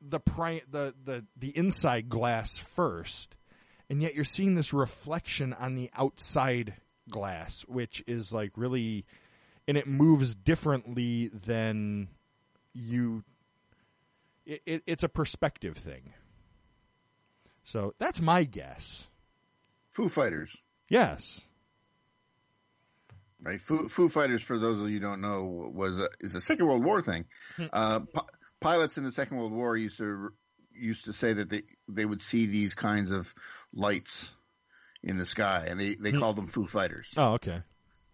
the 0.01 0.19
pri- 0.19 0.63
the, 0.69 0.93
the 1.03 1.25
the 1.35 1.57
inside 1.57 2.09
glass 2.09 2.57
first, 2.57 3.35
and 3.89 4.01
yet 4.01 4.15
you're 4.15 4.23
seeing 4.25 4.55
this 4.55 4.73
reflection 4.73 5.53
on 5.53 5.75
the 5.75 5.89
outside 5.95 6.75
glass, 7.09 7.61
which 7.67 8.03
is 8.07 8.33
like 8.33 8.51
really, 8.55 9.05
and 9.67 9.77
it 9.77 9.87
moves 9.87 10.35
differently 10.35 11.29
than 11.29 12.07
you. 12.73 13.23
It, 14.45 14.61
it, 14.65 14.83
it's 14.85 15.03
a 15.03 15.09
perspective 15.09 15.77
thing. 15.77 16.13
So 17.63 17.93
that's 17.97 18.19
my 18.19 18.43
guess. 18.43 19.07
Foo 19.89 20.09
Fighters. 20.09 20.55
Yes. 20.89 21.39
right? 23.41 23.61
Foo, 23.61 23.87
Foo 23.87 24.09
Fighters, 24.09 24.43
for 24.43 24.59
those 24.59 24.81
of 24.81 24.89
you 24.89 24.99
who 24.99 25.05
don't 25.05 25.21
know, 25.21 25.71
was 25.73 25.99
a, 25.99 26.09
is 26.19 26.35
a 26.35 26.41
Second 26.41 26.65
World 26.67 26.83
War 26.83 27.01
thing. 27.01 27.25
Uh, 27.71 28.01
pi- 28.13 28.21
pilots 28.59 28.97
in 28.97 29.03
the 29.03 29.11
Second 29.11 29.37
World 29.37 29.53
War 29.53 29.77
used 29.77 29.97
to 29.99 30.31
used 30.75 31.05
to 31.05 31.13
say 31.13 31.33
that 31.33 31.49
they 31.49 31.61
they 31.87 32.05
would 32.05 32.21
see 32.21 32.47
these 32.47 32.73
kinds 32.73 33.11
of 33.11 33.33
lights 33.73 34.33
in 35.03 35.17
the 35.17 35.25
sky, 35.25 35.67
and 35.69 35.79
they 35.79 35.95
they 35.95 36.11
called 36.11 36.35
them 36.35 36.47
Foo 36.47 36.65
Fighters. 36.65 37.13
Oh, 37.15 37.33
okay. 37.33 37.61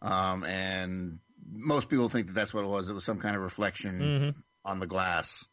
Um, 0.01 0.43
and 0.43 1.19
most 1.51 1.89
people 1.89 2.09
think 2.09 2.27
that 2.27 2.33
that's 2.33 2.53
what 2.53 2.63
it 2.63 2.67
was. 2.69 2.89
It 2.89 2.93
was 2.93 3.05
some 3.05 3.19
kind 3.19 3.35
of 3.35 3.41
reflection 3.41 4.35
on 4.65 4.79
the 4.79 4.87
glass. 4.87 5.45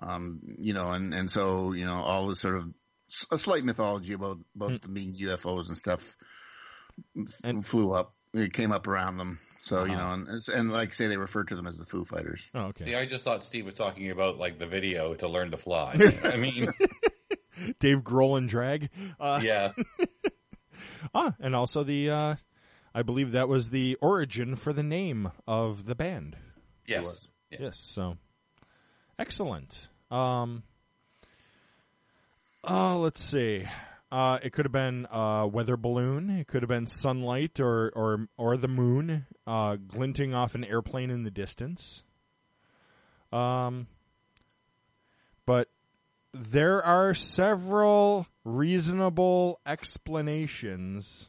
Um, 0.00 0.40
you 0.58 0.74
know, 0.74 0.90
and 0.92 1.12
and 1.14 1.30
so 1.30 1.72
you 1.72 1.84
know 1.84 1.94
all 1.94 2.28
this 2.28 2.40
sort 2.40 2.56
of 2.56 2.68
s- 3.10 3.26
a 3.32 3.38
slight 3.38 3.64
mythology 3.64 4.12
about 4.12 4.38
about 4.54 4.80
them 4.82 4.94
being 4.94 5.12
UFOs 5.14 5.68
and 5.68 5.76
stuff 5.76 6.16
f- 7.18 7.34
And- 7.44 7.64
flew 7.64 7.92
up. 7.92 8.14
It 8.34 8.52
came 8.52 8.70
up 8.72 8.86
around 8.86 9.16
them. 9.16 9.40
So 9.60 9.84
you 9.86 9.94
Uh-huh. 9.94 10.00
know, 10.06 10.12
and, 10.14 10.22
it's- 10.28 10.48
and 10.48 10.70
like 10.70 10.90
I 10.90 10.92
say, 10.92 11.06
they 11.08 11.16
refer 11.16 11.42
to 11.44 11.56
them 11.56 11.66
as 11.66 11.78
the 11.78 11.84
Foo 11.84 12.04
Fighters. 12.04 12.48
Oh, 12.54 12.66
okay. 12.66 12.84
See, 12.84 12.94
I 12.94 13.06
just 13.06 13.24
thought 13.24 13.42
Steve 13.44 13.64
was 13.64 13.74
talking 13.74 14.10
about 14.10 14.38
like 14.38 14.58
the 14.58 14.66
video 14.66 15.14
to 15.14 15.28
learn 15.28 15.50
to 15.50 15.56
fly. 15.56 15.94
I 16.24 16.36
mean, 16.36 16.68
Dave 17.80 17.98
Grohl 18.02 18.38
and 18.38 18.48
Drag. 18.48 18.90
Uh, 19.18 19.40
yeah, 19.42 19.72
Ah, 21.14 21.34
and 21.40 21.56
also 21.56 21.82
the, 21.82 22.10
uh, 22.10 22.34
I 22.98 23.02
believe 23.02 23.30
that 23.30 23.48
was 23.48 23.70
the 23.70 23.96
origin 24.00 24.56
for 24.56 24.72
the 24.72 24.82
name 24.82 25.30
of 25.46 25.86
the 25.86 25.94
band. 25.94 26.36
yes, 26.84 27.28
Yeah. 27.48 27.58
Yes, 27.60 27.78
so 27.78 28.16
excellent. 29.20 29.86
Um, 30.10 30.64
uh, 32.68 32.98
let's 32.98 33.22
see. 33.22 33.68
Uh, 34.10 34.40
it 34.42 34.52
could 34.52 34.64
have 34.64 34.72
been 34.72 35.06
a 35.12 35.46
weather 35.46 35.76
balloon. 35.76 36.28
It 36.28 36.48
could 36.48 36.62
have 36.62 36.68
been 36.68 36.86
sunlight 36.86 37.60
or 37.60 37.92
or 37.94 38.26
or 38.36 38.56
the 38.56 38.66
moon 38.66 39.26
uh, 39.46 39.76
glinting 39.76 40.34
off 40.34 40.56
an 40.56 40.64
airplane 40.64 41.10
in 41.10 41.22
the 41.22 41.30
distance. 41.30 42.02
Um, 43.30 43.86
but 45.46 45.68
there 46.34 46.82
are 46.84 47.14
several 47.14 48.26
reasonable 48.42 49.60
explanations 49.64 51.28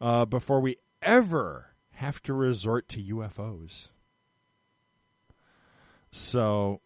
uh, 0.00 0.24
before 0.24 0.60
we 0.60 0.76
ever 1.02 1.68
have 1.92 2.22
to 2.22 2.32
resort 2.32 2.88
to 2.90 3.02
UFOs. 3.02 3.88
So, 6.10 6.80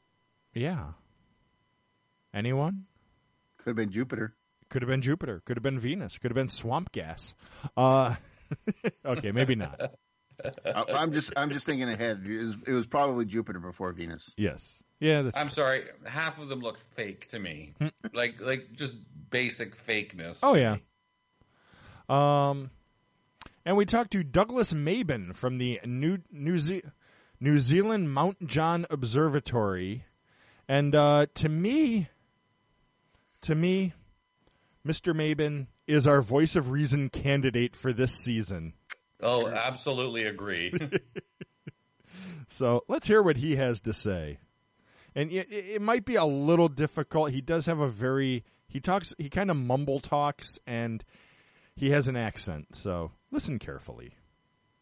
yeah. 0.55 0.93
Anyone? 2.35 2.87
Could 3.59 3.71
have 3.71 3.77
been 3.77 3.91
Jupiter. 3.91 4.35
Could 4.69 4.83
have 4.83 4.89
been 4.89 5.03
Jupiter. 5.03 5.43
Could 5.45 5.57
have 5.57 5.63
been 5.63 5.79
Venus. 5.79 6.19
Could 6.19 6.31
have 6.31 6.37
been 6.37 6.49
swamp 6.49 6.93
gas. 6.93 7.35
Uh, 7.77 8.15
okay, 9.05 9.33
maybe 9.33 9.55
not. 9.55 9.81
I, 10.65 10.85
I'm 10.95 11.13
just 11.13 11.33
I'm 11.37 11.51
just 11.51 11.67
thinking 11.67 11.89
ahead. 11.89 12.23
It 12.25 12.43
was, 12.43 12.59
it 12.67 12.73
was 12.73 12.87
probably 12.87 13.27
Jupiter 13.27 13.61
before 13.61 13.93
Venus. 13.93 14.35
Yes. 14.37 14.73
Yeah. 14.99 15.23
That's, 15.23 15.37
I'm 15.37 15.51
sorry. 15.51 15.85
Half 16.05 16.39
of 16.41 16.49
them 16.49 16.61
look 16.61 16.79
fake 16.97 17.29
to 17.29 17.39
me, 17.39 17.75
like 18.13 18.41
like 18.41 18.73
just 18.73 18.95
basic 19.31 19.77
fakeness. 19.87 20.41
oh 20.43 20.55
yeah. 20.55 20.77
me. 20.77 20.81
Um, 22.09 22.71
and 23.65 23.77
we 23.77 23.85
talked 23.85 24.13
to 24.13 24.23
Douglas 24.23 24.73
Maben 24.73 25.35
from 25.35 25.59
the 25.59 25.81
New 25.85 26.19
New, 26.31 26.59
Ze- 26.59 26.83
New 27.41 27.59
Zealand 27.59 28.13
Mount 28.13 28.47
John 28.47 28.87
Observatory, 28.91 30.05
and 30.69 30.95
uh, 30.95 31.27
to 31.35 31.49
me, 31.49 32.09
to 33.43 33.55
me, 33.55 33.93
Mister 34.85 35.15
Maben 35.15 35.67
is 35.87 36.07
our 36.07 36.23
voice 36.23 36.57
of 36.57 36.71
reason 36.71 37.09
candidate 37.09 37.75
for 37.77 37.93
this 37.93 38.13
season. 38.13 38.75
Oh, 39.21 39.49
absolutely 39.49 40.25
agree. 40.25 40.73
So 42.53 42.85
let's 42.87 43.07
hear 43.07 43.23
what 43.23 43.39
he 43.39 43.57
has 43.57 43.81
to 43.83 43.95
say. 43.95 44.39
And 45.15 45.31
it, 45.31 45.51
it 45.51 45.65
it 45.77 45.83
might 45.83 46.05
be 46.05 46.17
a 46.17 46.25
little 46.25 46.69
difficult. 46.69 47.31
He 47.31 47.41
does 47.41 47.65
have 47.65 47.81
a 47.81 47.89
very 47.89 48.45
he 48.69 48.79
talks 48.79 49.15
he 49.17 49.31
kind 49.31 49.51
of 49.51 49.57
mumble 49.57 50.01
talks 50.01 50.59
and 50.67 51.03
he 51.77 51.91
has 51.91 52.09
an 52.09 52.17
accent. 52.17 52.77
So 52.77 53.13
listen 53.31 53.59
carefully. 53.59 54.15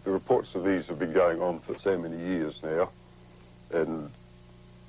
The 0.05 0.11
reports 0.11 0.55
of 0.55 0.65
these 0.65 0.87
have 0.87 0.99
been 0.99 1.13
going 1.13 1.41
on 1.43 1.61
for 1.61 1.77
so 1.79 1.99
many 1.99 2.17
years 2.17 2.63
now, 2.63 2.89
and 3.73 4.11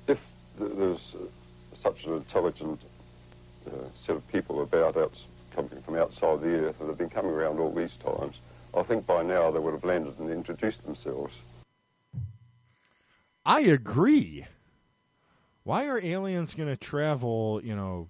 if 0.08 0.24
there's 0.58 1.14
uh, 1.14 1.26
such 1.76 2.06
an 2.06 2.14
intelligent 2.14 2.80
uh, 3.66 3.88
set 4.06 4.16
of 4.16 4.26
people 4.32 4.62
about 4.62 4.96
out, 4.96 5.12
coming 5.54 5.82
from 5.82 5.96
outside 5.96 6.40
the 6.40 6.66
Earth 6.66 6.78
that 6.78 6.86
have 6.86 6.96
been 6.96 7.10
coming 7.10 7.30
around 7.30 7.58
all 7.58 7.72
these 7.72 7.96
times, 7.96 8.38
I 8.74 8.82
think 8.82 9.06
by 9.06 9.22
now 9.22 9.50
they 9.50 9.58
would 9.58 9.74
have 9.74 9.84
landed 9.84 10.18
and 10.18 10.30
introduced 10.30 10.82
themselves. 10.84 11.34
I 13.44 13.60
agree. 13.60 14.46
Why 15.64 15.88
are 15.88 16.00
aliens 16.02 16.54
going 16.54 16.70
to 16.70 16.76
travel, 16.76 17.60
you 17.62 17.76
know, 17.76 18.08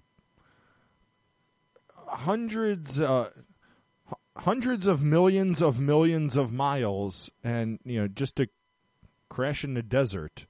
hundreds 2.06 3.00
uh 3.00 3.30
hundreds 4.36 4.86
of 4.86 5.02
millions 5.02 5.62
of 5.62 5.78
millions 5.78 6.36
of 6.36 6.52
miles 6.52 7.30
and, 7.44 7.78
you 7.84 8.00
know, 8.00 8.08
just 8.08 8.36
to 8.36 8.48
crash 9.28 9.64
in 9.64 9.74
the 9.74 9.82
desert 9.82 10.46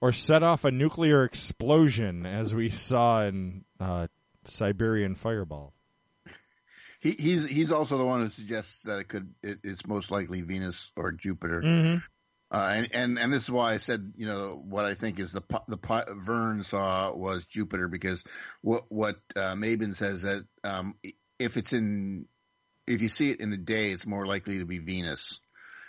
or 0.00 0.12
set 0.12 0.42
off 0.42 0.64
a 0.64 0.70
nuclear 0.70 1.24
explosion 1.24 2.26
as 2.26 2.54
we 2.54 2.70
saw 2.70 3.22
in 3.22 3.64
uh 3.78 4.06
Siberian 4.44 5.14
Fireball? 5.14 5.74
he, 7.00 7.12
he's 7.12 7.46
he's 7.46 7.72
also 7.72 7.98
the 7.98 8.06
one 8.06 8.20
who 8.20 8.30
suggests 8.30 8.82
that 8.82 8.98
it 9.00 9.08
could 9.08 9.34
it, 9.42 9.58
it's 9.62 9.86
most 9.86 10.10
likely 10.10 10.42
Venus 10.42 10.92
or 10.96 11.12
Jupiter. 11.12 11.62
Mm-hmm. 11.62 11.98
Uh, 12.52 12.72
and, 12.74 12.88
and 12.92 13.18
and 13.18 13.32
this 13.32 13.44
is 13.44 13.50
why 13.50 13.74
I 13.74 13.76
said 13.76 14.12
you 14.16 14.26
know 14.26 14.60
what 14.64 14.84
I 14.84 14.94
think 14.94 15.20
is 15.20 15.32
the 15.32 15.42
the 15.68 16.04
Vern 16.16 16.64
saw 16.64 17.14
was 17.14 17.46
Jupiter 17.46 17.86
because 17.86 18.24
what 18.60 18.82
what 18.88 19.16
uh, 19.36 19.54
Mabin 19.54 19.94
says 19.94 20.22
that 20.22 20.44
um, 20.64 20.96
if 21.38 21.56
it's 21.56 21.72
in 21.72 22.26
if 22.90 23.02
you 23.02 23.08
see 23.08 23.30
it 23.30 23.40
in 23.40 23.50
the 23.50 23.56
day 23.56 23.90
it's 23.90 24.06
more 24.06 24.26
likely 24.26 24.58
to 24.58 24.64
be 24.66 24.78
Venus, 24.78 25.40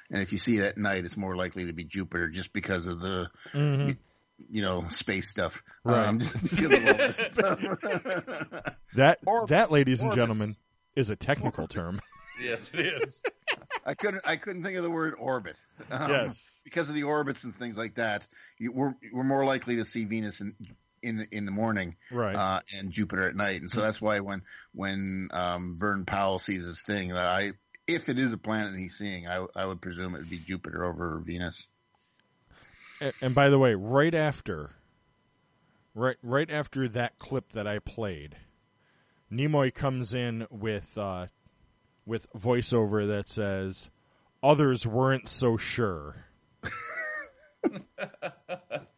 and 0.10 0.22
if 0.22 0.32
you 0.32 0.38
see 0.38 0.58
it 0.58 0.64
at 0.64 0.78
night 0.78 1.06
it's 1.06 1.18
more 1.18 1.36
likely 1.36 1.66
to 1.66 1.74
be 1.74 1.84
Jupiter 1.84 2.28
just 2.30 2.54
because 2.54 2.88
of 2.88 3.00
the 3.00 3.30
Mhm. 3.54 3.98
you 4.50 4.62
know 4.62 4.88
space 4.90 5.28
stuff. 5.30 5.62
Right. 5.84 6.08
Um, 6.08 6.20
just 6.22 6.42
because 6.42 6.60
of 6.66 6.88
all 6.88 6.94
that 6.94 7.14
stuff. 7.14 8.76
That 8.96 9.20
Or- 9.26 9.48
that, 9.48 9.72
ladies 9.72 10.02
and 10.02 10.14
gentlemen, 10.14 10.56
is 10.96 11.10
a 11.10 11.16
technical 11.16 11.68
term. 11.68 12.02
Yes, 12.42 12.70
it 12.74 12.80
is. 12.88 13.22
I 13.86 13.94
couldn't 13.94 14.22
I 14.26 14.36
couldn't 14.36 14.64
think 14.64 14.78
of 14.78 14.84
the 14.84 14.90
word 14.92 15.14
orbit. 15.20 15.58
Um, 15.90 16.10
yes. 16.12 16.60
because 16.64 16.90
of 16.90 16.96
the 16.96 17.04
orbits 17.04 17.44
and 17.44 17.56
things 17.56 17.78
like 17.78 17.96
that, 17.96 18.28
you, 18.60 18.72
we're 18.72 18.94
we're 19.14 19.24
more 19.24 19.46
likely 19.46 19.76
to 19.78 19.86
see 19.86 20.06
Venus 20.06 20.42
in 20.42 20.56
in 21.04 21.18
the 21.18 21.28
in 21.32 21.46
the 21.46 21.52
morning 21.52 21.96
Right. 22.12 22.36
uh, 22.36 22.60
and 22.78 22.92
Jupiter 22.92 23.28
at 23.28 23.36
night, 23.36 23.62
and 23.62 23.70
so 23.72 23.82
that's 23.82 24.02
why 24.02 24.20
when 24.20 24.44
when 24.74 25.30
um, 25.32 25.76
Vern 25.76 26.06
Powell 26.06 26.40
sees 26.40 26.66
this 26.66 26.84
thing 26.84 27.10
that 27.10 27.28
I 27.28 27.52
if 27.88 28.10
it 28.10 28.20
is 28.20 28.34
a 28.34 28.38
planet 28.38 28.78
he's 28.80 28.98
seeing, 28.98 29.28
I 29.28 29.46
I 29.56 29.66
would 29.66 29.82
presume 29.82 30.16
it 30.16 30.20
would 30.20 30.30
be 30.30 30.40
Jupiter 30.40 30.86
over 30.86 31.22
Venus. 31.26 31.68
and, 33.02 33.14
and 33.22 33.36
by 33.36 33.50
the 33.50 33.60
way, 33.60 33.74
right 33.76 34.14
after, 34.14 34.72
right 35.96 36.18
right 36.22 36.50
after 36.52 36.88
that 36.90 37.18
clip 37.20 37.52
that 37.54 37.68
I 37.68 37.80
played, 37.80 38.38
Nimoy 39.32 39.74
comes 39.74 40.14
in 40.14 40.46
with 40.50 40.98
uh, 40.98 41.28
with 42.06 42.32
voiceover 42.34 43.08
that 43.08 43.28
says, 43.28 43.90
"Others 44.44 44.86
weren't 44.86 45.28
so 45.28 45.58
sure." 45.58 46.26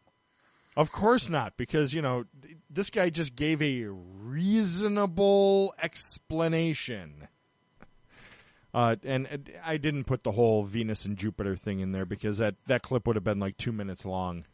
of 0.76 0.90
course 0.92 1.28
not, 1.28 1.56
because 1.56 1.92
you 1.94 2.02
know 2.02 2.24
this 2.70 2.90
guy 2.90 3.10
just 3.10 3.34
gave 3.36 3.60
a 3.62 3.86
reasonable 3.88 5.74
explanation. 5.82 7.28
Uh, 8.72 8.96
and, 9.04 9.26
and 9.28 9.52
I 9.64 9.76
didn't 9.76 10.04
put 10.04 10.24
the 10.24 10.32
whole 10.32 10.64
Venus 10.64 11.04
and 11.04 11.16
Jupiter 11.16 11.54
thing 11.54 11.78
in 11.78 11.92
there 11.92 12.04
because 12.04 12.38
that, 12.38 12.56
that 12.66 12.82
clip 12.82 13.06
would 13.06 13.14
have 13.14 13.22
been 13.22 13.38
like 13.38 13.56
two 13.56 13.70
minutes 13.70 14.04
long. 14.04 14.44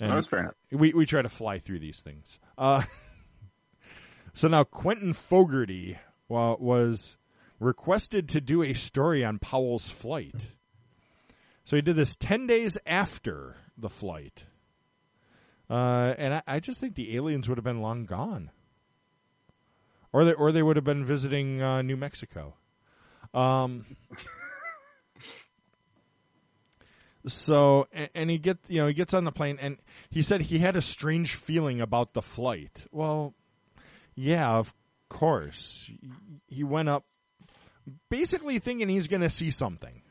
And 0.00 0.08
No, 0.10 0.16
that's 0.16 0.26
fair 0.26 0.40
enough. 0.40 0.54
we 0.72 0.92
we 0.92 1.06
try 1.06 1.22
to 1.22 1.28
fly 1.28 1.60
through 1.60 1.78
these 1.78 2.00
things. 2.00 2.40
Uh, 2.58 2.82
so 4.34 4.48
now 4.48 4.64
Quentin 4.64 5.12
Fogarty 5.12 5.96
wa- 6.28 6.56
was 6.58 7.16
requested 7.60 8.28
to 8.30 8.40
do 8.40 8.64
a 8.64 8.74
story 8.74 9.24
on 9.24 9.38
Powell's 9.38 9.90
flight. 9.90 10.48
So 11.64 11.76
he 11.76 11.82
did 11.82 11.94
this 11.94 12.16
ten 12.16 12.48
days 12.48 12.76
after 12.84 13.54
the 13.78 13.88
flight, 13.88 14.46
uh, 15.70 16.14
and 16.18 16.34
I, 16.34 16.42
I 16.46 16.60
just 16.60 16.80
think 16.80 16.94
the 16.94 17.16
aliens 17.16 17.48
would 17.48 17.58
have 17.58 17.64
been 17.64 17.80
long 17.80 18.04
gone, 18.04 18.50
or 20.12 20.24
they 20.24 20.34
or 20.34 20.52
they 20.52 20.62
would 20.62 20.76
have 20.76 20.84
been 20.84 21.04
visiting 21.04 21.62
uh, 21.62 21.82
New 21.82 21.96
Mexico. 21.96 22.54
Um, 23.32 23.84
so 27.26 27.88
and, 27.92 28.10
and 28.14 28.30
he 28.30 28.38
get 28.38 28.58
you 28.68 28.80
know 28.80 28.86
he 28.86 28.94
gets 28.94 29.14
on 29.14 29.24
the 29.24 29.32
plane 29.32 29.58
and 29.60 29.78
he 30.10 30.22
said 30.22 30.42
he 30.42 30.58
had 30.58 30.76
a 30.76 30.82
strange 30.82 31.34
feeling 31.34 31.80
about 31.80 32.12
the 32.14 32.22
flight. 32.22 32.86
Well, 32.92 33.34
yeah, 34.14 34.50
of 34.50 34.72
course. 35.08 35.90
He 36.46 36.62
went 36.62 36.88
up 36.88 37.04
basically 38.10 38.58
thinking 38.58 38.88
he's 38.88 39.08
going 39.08 39.22
to 39.22 39.30
see 39.30 39.50
something. 39.50 40.02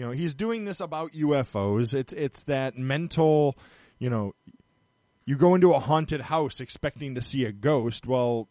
You 0.00 0.06
know, 0.06 0.12
he's 0.12 0.32
doing 0.32 0.64
this 0.64 0.80
about 0.80 1.12
UFOs. 1.12 1.92
It's 1.92 2.14
it's 2.14 2.44
that 2.44 2.78
mental, 2.78 3.58
you 3.98 4.08
know, 4.08 4.34
you 5.26 5.36
go 5.36 5.54
into 5.54 5.74
a 5.74 5.78
haunted 5.78 6.22
house 6.22 6.58
expecting 6.58 7.16
to 7.16 7.20
see 7.20 7.44
a 7.44 7.52
ghost. 7.52 8.06
Well, 8.06 8.48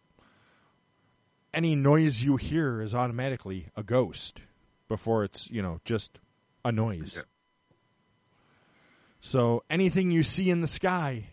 any 1.52 1.76
noise 1.76 2.22
you 2.22 2.36
hear 2.36 2.84
is 2.84 2.94
automatically 2.94 3.70
a 3.76 3.82
ghost 3.82 4.44
before 4.88 5.24
it's, 5.24 5.50
you 5.50 5.64
know, 5.64 5.82
just 5.86 6.20
a 6.64 6.72
noise. 6.72 7.16
Yeah. 7.16 7.24
So 9.22 9.64
anything 9.72 10.12
you 10.12 10.22
see 10.22 10.52
in 10.52 10.62
the 10.62 10.68
sky 10.68 11.30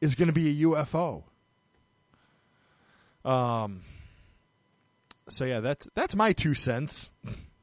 is 0.00 0.16
going 0.16 0.26
to 0.26 0.32
be 0.32 0.48
a 0.50 0.66
UFO. 0.66 1.22
Um. 3.24 3.82
So 5.28 5.44
yeah, 5.44 5.60
that's 5.60 5.86
that's 5.94 6.16
my 6.16 6.32
two 6.32 6.54
cents. 6.54 7.08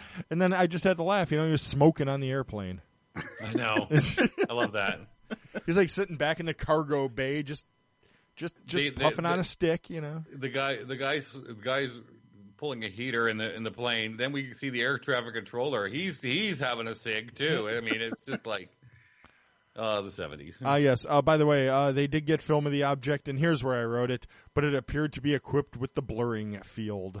and 0.30 0.40
then 0.40 0.52
I 0.52 0.66
just 0.66 0.84
had 0.84 0.96
to 0.98 1.02
laugh. 1.02 1.30
You 1.32 1.38
know, 1.38 1.44
he 1.44 1.50
was 1.50 1.62
smoking 1.62 2.08
on 2.08 2.20
the 2.20 2.30
airplane. 2.30 2.80
I 3.44 3.52
know. 3.52 3.88
I 4.48 4.52
love 4.52 4.72
that. 4.72 5.00
He's 5.66 5.76
like 5.76 5.88
sitting 5.90 6.16
back 6.16 6.40
in 6.40 6.46
the 6.46 6.54
cargo 6.54 7.08
bay, 7.08 7.42
just 7.42 7.66
just 8.36 8.54
just 8.66 8.82
They- 8.84 8.90
they- 8.90 9.02
puffing 9.02 9.26
on 9.26 9.38
a 9.40 9.44
stick. 9.44 9.90
You 9.90 10.00
know. 10.00 10.24
The 10.32 10.48
guy, 10.48 10.82
the 10.82 10.96
guys, 10.96 11.28
the 11.32 11.54
guys 11.54 11.90
pulling 12.56 12.84
a 12.84 12.88
heater 12.88 13.28
in 13.28 13.36
the 13.38 13.54
in 13.54 13.62
the 13.62 13.70
plane. 13.70 14.16
Then 14.16 14.32
we 14.32 14.52
see 14.54 14.70
the 14.70 14.82
air 14.82 14.98
traffic 14.98 15.34
controller. 15.34 15.86
He's 15.88 16.20
he's 16.20 16.58
having 16.58 16.86
a 16.88 16.94
cig 16.96 17.34
too. 17.34 17.68
I 17.70 17.80
mean, 17.80 18.00
it's 18.00 18.20
just 18.22 18.46
like 18.46 18.68
uh, 19.76 20.00
the 20.02 20.10
seventies. 20.10 20.58
Ah, 20.64 20.76
yes. 20.76 21.04
Uh, 21.08 21.20
by 21.22 21.36
the 21.36 21.46
way, 21.46 21.68
uh, 21.68 21.92
they 21.92 22.06
did 22.06 22.26
get 22.26 22.40
film 22.42 22.66
of 22.66 22.72
the 22.72 22.84
object, 22.84 23.28
and 23.28 23.38
here's 23.38 23.62
where 23.64 23.78
I 23.80 23.84
wrote 23.84 24.10
it. 24.10 24.26
But 24.54 24.64
it 24.64 24.74
appeared 24.74 25.12
to 25.14 25.20
be 25.20 25.34
equipped 25.34 25.76
with 25.76 25.94
the 25.94 26.02
blurring 26.02 26.60
field. 26.62 27.20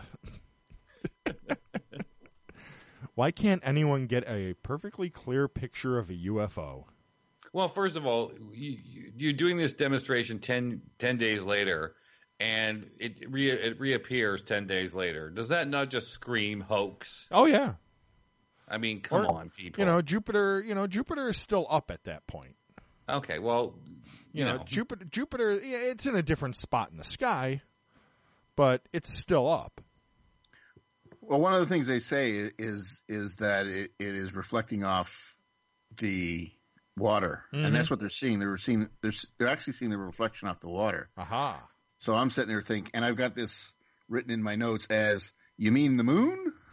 Why 3.18 3.32
can't 3.32 3.60
anyone 3.64 4.06
get 4.06 4.22
a 4.28 4.54
perfectly 4.62 5.10
clear 5.10 5.48
picture 5.48 5.98
of 5.98 6.08
a 6.08 6.12
UFO? 6.12 6.84
Well, 7.52 7.68
first 7.68 7.96
of 7.96 8.06
all, 8.06 8.30
you, 8.52 8.78
you- 8.84 9.12
you're 9.16 9.32
doing 9.32 9.56
this 9.56 9.72
demonstration 9.72 10.38
10, 10.38 10.80
10 11.00 11.18
days 11.18 11.42
later, 11.42 11.96
and 12.38 12.88
it 13.00 13.28
re, 13.28 13.50
it 13.50 13.80
reappears 13.80 14.42
ten 14.42 14.68
days 14.68 14.94
later. 14.94 15.30
Does 15.30 15.48
that 15.48 15.66
not 15.66 15.90
just 15.90 16.10
scream 16.12 16.60
hoax? 16.60 17.26
Oh 17.32 17.46
yeah, 17.46 17.72
I 18.68 18.78
mean, 18.78 19.00
come 19.00 19.22
Or, 19.26 19.32
on, 19.32 19.50
people. 19.50 19.80
you 19.80 19.86
know 19.86 20.00
Jupiter. 20.00 20.62
You 20.64 20.76
know 20.76 20.86
Jupiter 20.86 21.28
is 21.30 21.38
still 21.38 21.66
up 21.68 21.90
at 21.90 22.04
that 22.04 22.24
point. 22.28 22.54
Okay, 23.08 23.40
well, 23.40 23.74
You, 24.32 24.44
know, 24.44 24.58
Jupiter. 24.64 25.04
Jupiter. 25.06 25.54
Yeah, 25.60 25.78
it's 25.78 26.06
in 26.06 26.14
a 26.14 26.22
different 26.22 26.54
spot 26.54 26.90
in 26.92 26.98
the 26.98 27.02
sky, 27.02 27.62
but 28.54 28.82
it's 28.92 29.12
still 29.12 29.48
up. 29.50 29.80
Well, 31.28 31.40
one 31.40 31.52
of 31.52 31.60
the 31.60 31.66
things 31.66 31.86
they 31.86 31.98
say 32.00 32.30
is 32.58 33.02
is 33.06 33.36
that 33.36 33.66
it, 33.66 33.90
it 33.98 34.14
is 34.14 34.34
reflecting 34.34 34.82
off 34.82 35.34
the 35.98 36.50
water, 36.96 37.44
Mhm. 37.52 37.66
and 37.66 37.74
that's 37.74 37.90
what 37.90 38.00
they're 38.00 38.08
seeing. 38.08 38.38
They're 38.38 38.56
seeing 38.56 38.88
they're 39.02 39.12
they're 39.38 39.48
actually 39.48 39.74
seeing 39.74 39.90
the 39.90 39.98
reflection 39.98 40.48
off 40.48 40.60
the 40.60 40.70
water. 40.70 41.10
Aha. 41.18 41.62
So 41.98 42.14
I'm 42.14 42.30
sitting 42.30 42.48
there 42.48 42.62
thinking, 42.62 42.90
and 42.94 43.04
I've 43.04 43.16
got 43.16 43.34
this 43.34 43.74
written 44.08 44.30
in 44.30 44.42
my 44.42 44.56
notes 44.56 44.86
as, 44.86 45.32
"You 45.58 45.70
mean 45.70 45.98
the 45.98 46.04
moon?" 46.04 46.52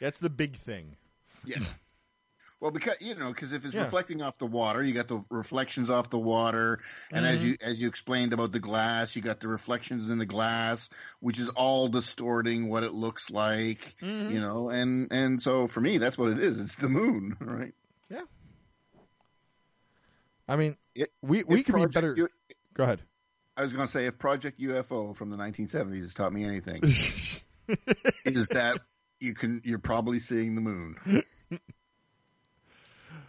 That's 0.00 0.20
the 0.20 0.30
big 0.30 0.54
thing. 0.56 0.96
yeah. 1.44 1.58
Well, 2.60 2.72
because 2.72 2.96
you 3.00 3.14
know, 3.14 3.28
because 3.32 3.52
if 3.52 3.64
it's 3.64 3.74
Yeah. 3.74 3.82
reflecting 3.82 4.20
off 4.20 4.36
the 4.38 4.46
water, 4.46 4.82
you 4.82 4.92
got 4.92 5.06
the 5.06 5.22
reflections 5.30 5.90
off 5.90 6.10
the 6.10 6.18
water, 6.18 6.80
and 7.12 7.24
as 7.24 7.38
Mhm. 7.40 7.44
you 7.44 7.56
as 7.60 7.80
you 7.80 7.86
explained 7.88 8.32
about 8.32 8.50
the 8.50 8.58
glass, 8.58 9.14
you 9.14 9.22
got 9.22 9.38
the 9.38 9.46
reflections 9.46 10.08
in 10.10 10.18
the 10.18 10.26
glass, 10.26 10.90
which 11.20 11.38
is 11.38 11.48
all 11.50 11.86
distorting 11.86 12.68
what 12.68 12.82
it 12.82 12.92
looks 12.92 13.30
like. 13.30 13.94
Mhm. 14.02 14.30
You 14.32 14.40
know, 14.40 14.70
and 14.70 15.12
and 15.12 15.40
so 15.40 15.68
for 15.68 15.80
me, 15.80 15.98
that's 15.98 16.18
what 16.18 16.32
it 16.32 16.40
is. 16.40 16.60
It's 16.60 16.74
the 16.76 16.88
moon, 16.88 17.36
right? 17.40 17.74
Yeah. 18.10 18.22
I 20.48 20.56
mean, 20.56 20.76
It- 20.96 21.12
we 21.22 21.44
we 21.44 21.62
could 21.62 21.66
be 21.66 21.72
Project 21.82 21.94
better. 21.94 22.14
U- 22.16 22.28
Go 22.74 22.82
ahead. 22.84 23.02
I 23.56 23.62
was 23.62 23.72
going 23.72 23.86
to 23.86 23.92
say, 23.92 24.06
if 24.06 24.18
Project 24.18 24.60
UFO 24.60 25.14
from 25.14 25.30
the 25.30 25.36
1970s 25.36 26.00
has 26.02 26.14
taught 26.14 26.32
me 26.32 26.44
anything, 26.44 26.80
is 28.24 28.48
that 28.48 28.80
you 29.20 29.34
can 29.34 29.60
you're 29.64 29.78
probably 29.80 30.18
seeing 30.20 30.54
the 30.56 30.60
moon. 30.60 30.96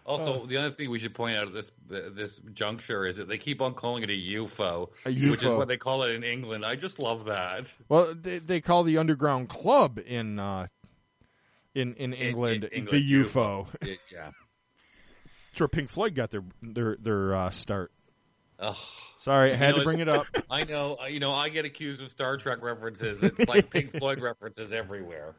Also, 0.10 0.45
the 0.48 0.58
other 0.58 0.72
thing 0.72 0.89
we 0.89 0.98
should 0.98 1.13
point 1.13 1.38
out 1.38 1.48
at 1.48 1.54
this 1.54 1.72
this 1.88 2.41
juncture 2.54 3.06
is 3.06 3.17
that 3.17 3.28
they 3.28 3.38
keep 3.38 3.62
on 3.62 3.76
calling 3.76 4.02
it 4.02 4.10
a 4.10 4.13
UFO, 4.38 4.89
A 5.06 5.12
which 5.30 5.43
is 5.43 5.52
what 5.52 5.67
they 5.67 5.78
call 5.78 6.02
it 6.02 6.12
in 6.12 6.24
England. 6.24 6.65
I 6.65 6.76
just 6.76 6.98
love 6.98 7.26
that. 7.26 7.67
Well, 7.89 8.15
they, 8.15 8.39
they 8.39 8.60
call 8.60 8.84
the 8.84 8.98
underground 8.98 9.50
club 9.50 10.00
in 10.04 10.39
uh, 10.39 10.65
in 11.76 11.93
in 11.93 12.13
England, 12.13 12.63
in 12.63 12.88
England, 12.88 13.04
the 13.04 13.13
UFO. 13.24 13.67
It- 13.82 14.00
yeah. 14.12 14.32
That's 15.52 15.60
where 15.60 15.67
Pink 15.67 15.91
Floyd 15.91 16.15
got 16.15 16.32
their 16.32 16.43
their 16.63 16.95
their 17.00 17.36
uh, 17.36 17.50
start. 17.52 17.91
Ugh. 18.58 18.76
Sorry, 19.19 19.54
I 19.54 19.56
had 19.56 19.76
You 19.76 19.82
to 19.82 19.86
bring 19.86 20.00
it 20.00 20.10
up. 20.10 20.26
I 20.50 20.63
know, 20.63 20.98
uh, 21.04 21.06
you 21.06 21.19
know, 21.19 21.34
I 21.34 21.50
get 21.50 21.65
accused 21.65 22.02
of 22.02 22.10
Star 22.10 22.38
Trek 22.38 22.63
references. 22.63 23.22
It's 23.22 23.48
like 23.48 23.69
Pink 23.72 23.95
Floyd 23.98 24.22
references 24.22 24.72
everywhere. 24.72 25.36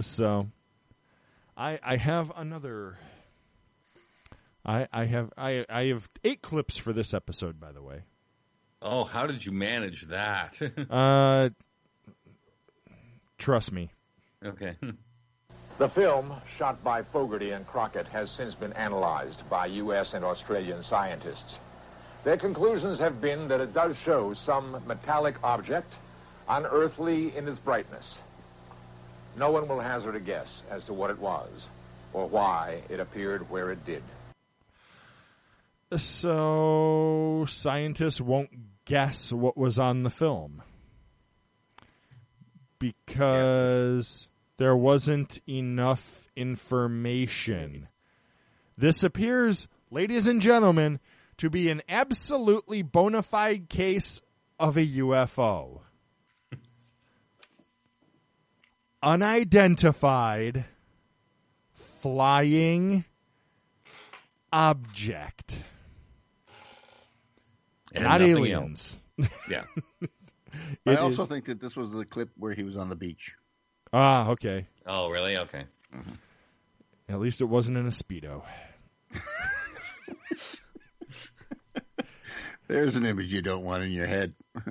So, 0.00 0.48
I 1.56 1.78
I 1.82 1.96
have 1.96 2.30
another. 2.36 2.98
I 4.66 4.88
I 4.92 5.04
have 5.04 5.32
I 5.38 5.64
I 5.70 5.84
have 5.86 6.08
eight 6.24 6.42
clips 6.42 6.76
for 6.76 6.92
this 6.92 7.14
episode. 7.14 7.58
By 7.60 7.72
the 7.72 7.82
way, 7.82 8.00
Oh, 8.82 9.04
how 9.04 9.26
did 9.26 9.44
you 9.46 9.52
manage 9.52 10.02
that? 10.08 10.60
Uh, 10.90 11.50
trust 13.38 13.72
me. 13.72 13.90
okay. 14.44 14.76
The 15.78 15.88
film, 15.90 16.32
shot 16.56 16.82
by 16.82 17.02
Fogarty 17.02 17.50
and 17.50 17.66
Crockett, 17.66 18.06
has 18.06 18.30
since 18.30 18.54
been 18.54 18.72
analyzed 18.72 19.48
by 19.50 19.66
U.S. 19.66 20.14
and 20.14 20.24
Australian 20.24 20.82
scientists. 20.82 21.58
Their 22.24 22.38
conclusions 22.38 22.98
have 22.98 23.20
been 23.20 23.46
that 23.48 23.60
it 23.60 23.74
does 23.74 23.94
show 23.98 24.32
some 24.32 24.74
metallic 24.86 25.34
object, 25.44 25.92
unearthly 26.48 27.36
in 27.36 27.46
its 27.46 27.58
brightness. 27.58 28.18
No 29.38 29.50
one 29.50 29.68
will 29.68 29.80
hazard 29.80 30.16
a 30.16 30.20
guess 30.20 30.62
as 30.70 30.86
to 30.86 30.94
what 30.94 31.10
it 31.10 31.18
was 31.18 31.66
or 32.14 32.26
why 32.26 32.80
it 32.88 32.98
appeared 32.98 33.48
where 33.50 33.70
it 33.70 33.84
did. 33.84 34.02
So 35.94 37.44
scientists 37.48 38.20
won't 38.20 38.84
guess 38.84 39.32
what 39.32 39.56
was 39.56 39.78
on 39.78 40.02
the 40.02 40.10
film 40.10 40.62
because 42.78 44.28
there 44.56 44.76
wasn't 44.76 45.40
enough 45.48 46.28
information. 46.34 47.86
This 48.76 49.04
appears, 49.04 49.68
ladies 49.90 50.26
and 50.26 50.42
gentlemen, 50.42 50.98
to 51.38 51.48
be 51.48 51.70
an 51.70 51.82
absolutely 51.88 52.82
bona 52.82 53.22
fide 53.22 53.68
case 53.68 54.20
of 54.58 54.76
a 54.76 54.86
UFO. 54.86 55.80
Unidentified 59.02 60.64
flying 61.74 63.04
object. 64.52 65.56
And 67.94 68.04
Not 68.04 68.20
aliens. 68.22 68.96
else. 69.18 69.30
Yeah. 69.48 69.64
I 70.86 70.92
It 70.92 70.98
also 70.98 71.22
is- 71.22 71.28
think 71.28 71.44
that 71.46 71.60
this 71.60 71.76
was 71.76 71.92
the 71.92 72.04
clip 72.04 72.30
where 72.36 72.52
he 72.54 72.62
was 72.62 72.76
on 72.76 72.88
the 72.88 72.96
beach. 72.96 73.36
Ah, 73.92 74.30
okay. 74.30 74.66
Oh, 74.86 75.08
really? 75.10 75.36
Okay. 75.36 75.64
At 77.08 77.20
least 77.20 77.40
it 77.40 77.44
wasn't 77.44 77.78
in 77.78 77.86
a 77.86 77.90
speedo. 77.90 78.42
There's 82.68 82.96
an 82.96 83.06
image 83.06 83.32
you 83.32 83.42
don't 83.42 83.64
want 83.64 83.82
in 83.84 83.90
your 83.92 84.06
head. 84.06 84.34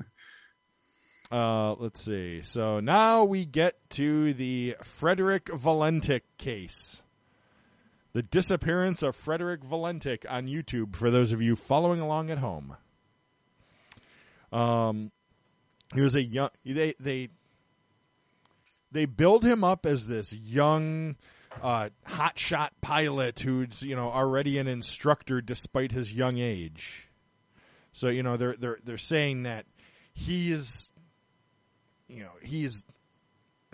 Uh, 1.32 1.74
let's 1.80 2.02
see. 2.04 2.42
So 2.44 2.80
now 2.80 3.24
we 3.26 3.46
get 3.46 3.74
to 3.90 4.32
the 4.36 4.76
Frederick 4.84 5.46
Valentich 5.48 6.22
case. 6.38 7.02
The 8.14 8.22
disappearance 8.22 9.02
of 9.02 9.16
Frederick 9.16 9.62
Valentich 9.62 10.24
on 10.30 10.46
YouTube 10.48 10.96
for 10.96 11.10
those 11.10 11.32
of 11.34 11.42
you 11.42 11.56
following 11.56 12.00
along 12.00 12.30
at 12.30 12.38
home. 12.38 12.78
Um, 14.52 15.12
he 15.94 16.02
was 16.02 16.16
a 16.16 16.24
young 16.24 16.50
they 16.66 16.94
they 17.00 17.30
they 18.92 19.06
build 19.06 19.44
him 19.44 19.64
up 19.64 19.86
as 19.86 20.08
this 20.08 20.34
young 20.34 21.16
uh, 21.62 21.90
hotshot 22.08 22.70
pilot 22.82 23.40
who's 23.40 23.84
you 23.84 23.96
know 23.96 24.10
already 24.10 24.58
an 24.58 24.68
instructor 24.68 25.42
despite 25.42 25.92
his 25.92 26.14
young 26.14 26.38
age. 26.38 27.08
So 27.94 28.10
you 28.10 28.24
know 28.24 28.38
they're 28.38 28.56
they're 28.58 28.80
they're 28.84 28.98
saying 28.98 29.44
that 29.44 29.66
he's 30.14 30.92
you 32.08 32.24
know 32.24 32.32
he's 32.42 32.84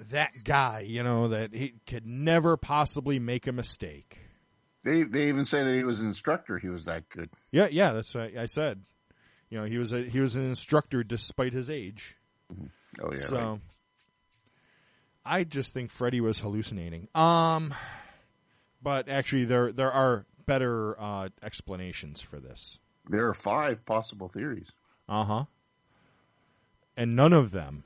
that 0.09 0.31
guy 0.43 0.81
you 0.87 1.03
know 1.03 1.27
that 1.29 1.53
he 1.53 1.75
could 1.85 2.05
never 2.05 2.57
possibly 2.57 3.19
make 3.19 3.47
a 3.47 3.51
mistake. 3.51 4.19
They 4.83 5.03
they 5.03 5.29
even 5.29 5.45
say 5.45 5.63
that 5.63 5.75
he 5.75 5.83
was 5.83 6.01
an 6.01 6.07
instructor. 6.07 6.57
He 6.57 6.69
was 6.69 6.85
that 6.85 7.07
good. 7.09 7.29
Yeah, 7.51 7.67
yeah, 7.71 7.93
that's 7.93 8.13
what 8.15 8.35
I 8.35 8.47
said. 8.47 8.81
You 9.51 9.59
know, 9.59 9.65
he 9.65 9.77
was 9.77 9.93
a 9.93 10.01
he 10.01 10.19
was 10.19 10.35
an 10.35 10.49
instructor 10.49 11.03
despite 11.03 11.53
his 11.53 11.69
age. 11.69 12.15
Oh 12.99 13.11
yeah. 13.11 13.17
so 13.17 13.35
right. 13.35 13.59
I 15.23 15.43
just 15.43 15.75
think 15.75 15.91
Freddie 15.91 16.21
was 16.21 16.39
hallucinating. 16.39 17.07
Um 17.13 17.75
but 18.81 19.07
actually 19.07 19.45
there 19.45 19.71
there 19.71 19.91
are 19.91 20.25
better 20.47 20.99
uh 20.99 21.29
explanations 21.43 22.21
for 22.21 22.39
this. 22.39 22.79
There 23.07 23.27
are 23.27 23.35
five 23.35 23.85
possible 23.85 24.29
theories. 24.29 24.71
Uh-huh. 25.07 25.45
And 26.97 27.15
none 27.15 27.33
of 27.33 27.51
them 27.51 27.83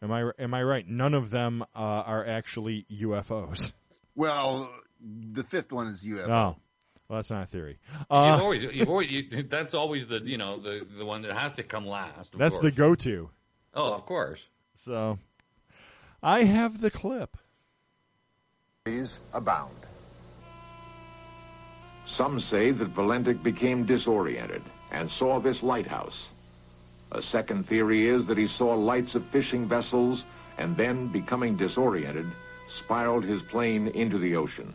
Am 0.00 0.12
I 0.12 0.30
am 0.38 0.54
I 0.54 0.62
right? 0.62 0.86
None 0.86 1.14
of 1.14 1.30
them 1.30 1.62
uh, 1.74 2.02
are 2.06 2.24
actually 2.24 2.86
UFOs. 2.92 3.72
Well, 4.14 4.70
the 5.00 5.42
fifth 5.42 5.72
one 5.72 5.88
is 5.88 6.04
UFO. 6.04 6.28
Oh, 6.28 6.56
well, 7.08 7.18
that's 7.18 7.30
not 7.30 7.44
a 7.44 7.46
theory. 7.46 7.78
you've 7.92 8.06
Uh, 8.10 8.38
always, 8.42 8.62
you've 8.74 8.88
always, 8.88 9.10
you, 9.10 9.42
that's 9.44 9.74
always 9.74 10.06
the, 10.06 10.20
you 10.20 10.36
know, 10.38 10.58
the 10.58 10.86
the 10.98 11.04
one 11.04 11.22
that 11.22 11.32
has 11.32 11.52
to 11.52 11.62
come 11.62 11.86
last. 11.86 12.34
of 12.34 12.38
that's 12.38 12.58
the 12.58 12.70
go-to. 12.70 13.30
Oh, 13.74 13.94
of 13.94 14.04
course. 14.06 14.46
So, 14.76 15.18
I 16.22 16.44
have 16.44 16.80
the 16.80 16.90
clip. 16.90 17.36
These 18.84 19.18
abound. 19.34 19.74
Some 22.06 22.40
say 22.40 22.70
that 22.70 22.94
Valentich 22.94 23.42
became 23.42 23.84
disoriented 23.84 24.62
and 24.92 25.10
saw 25.10 25.40
this 25.40 25.62
lighthouse. 25.62 26.26
A 27.12 27.22
second 27.22 27.66
theory 27.66 28.06
is 28.08 28.26
that 28.26 28.38
he 28.38 28.48
saw 28.48 28.74
lights 28.74 29.14
of 29.14 29.24
fishing 29.26 29.66
vessels 29.66 30.24
and 30.58 30.76
then, 30.76 31.08
becoming 31.08 31.56
disoriented, 31.56 32.26
spiraled 32.68 33.24
his 33.24 33.40
plane 33.42 33.88
into 33.88 34.18
the 34.18 34.36
ocean. 34.36 34.72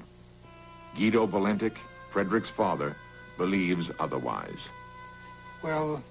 Guido 0.96 1.28
Valentich, 1.28 1.76
Frederick's 2.14 2.50
father, 2.52 2.96
believes 3.40 3.90
otherwise. 4.00 4.60
Well, 5.64 6.04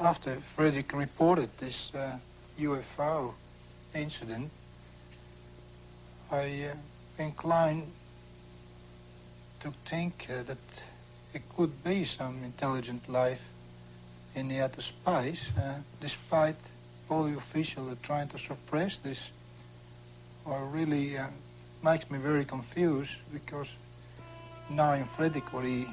after 0.00 0.34
Frederick 0.56 0.92
reported 0.92 1.48
this 1.58 1.94
uh, 1.94 2.18
UFO 2.58 3.32
incident, 3.94 4.50
I 6.32 6.70
uh, 6.72 7.22
inclined 7.22 7.86
to 9.60 9.70
think 9.88 10.26
uh, 10.28 10.42
that 10.42 10.58
it 11.32 11.42
could 11.56 11.84
be 11.84 12.04
some 12.04 12.42
intelligent 12.42 13.08
life 13.08 13.48
in 14.34 14.48
the 14.48 14.62
outer 14.62 14.82
space, 14.82 15.48
uh, 15.56 15.74
despite 16.00 16.56
all 17.08 17.22
the 17.22 17.36
officials 17.36 17.96
trying 18.02 18.28
to 18.30 18.38
suppress 18.38 18.98
this. 18.98 19.30
Or 20.44 20.64
really 20.66 21.16
uh, 21.16 21.28
makes 21.84 22.10
me 22.10 22.18
very 22.18 22.44
confused 22.44 23.12
because 23.32 23.68
he 25.62 25.86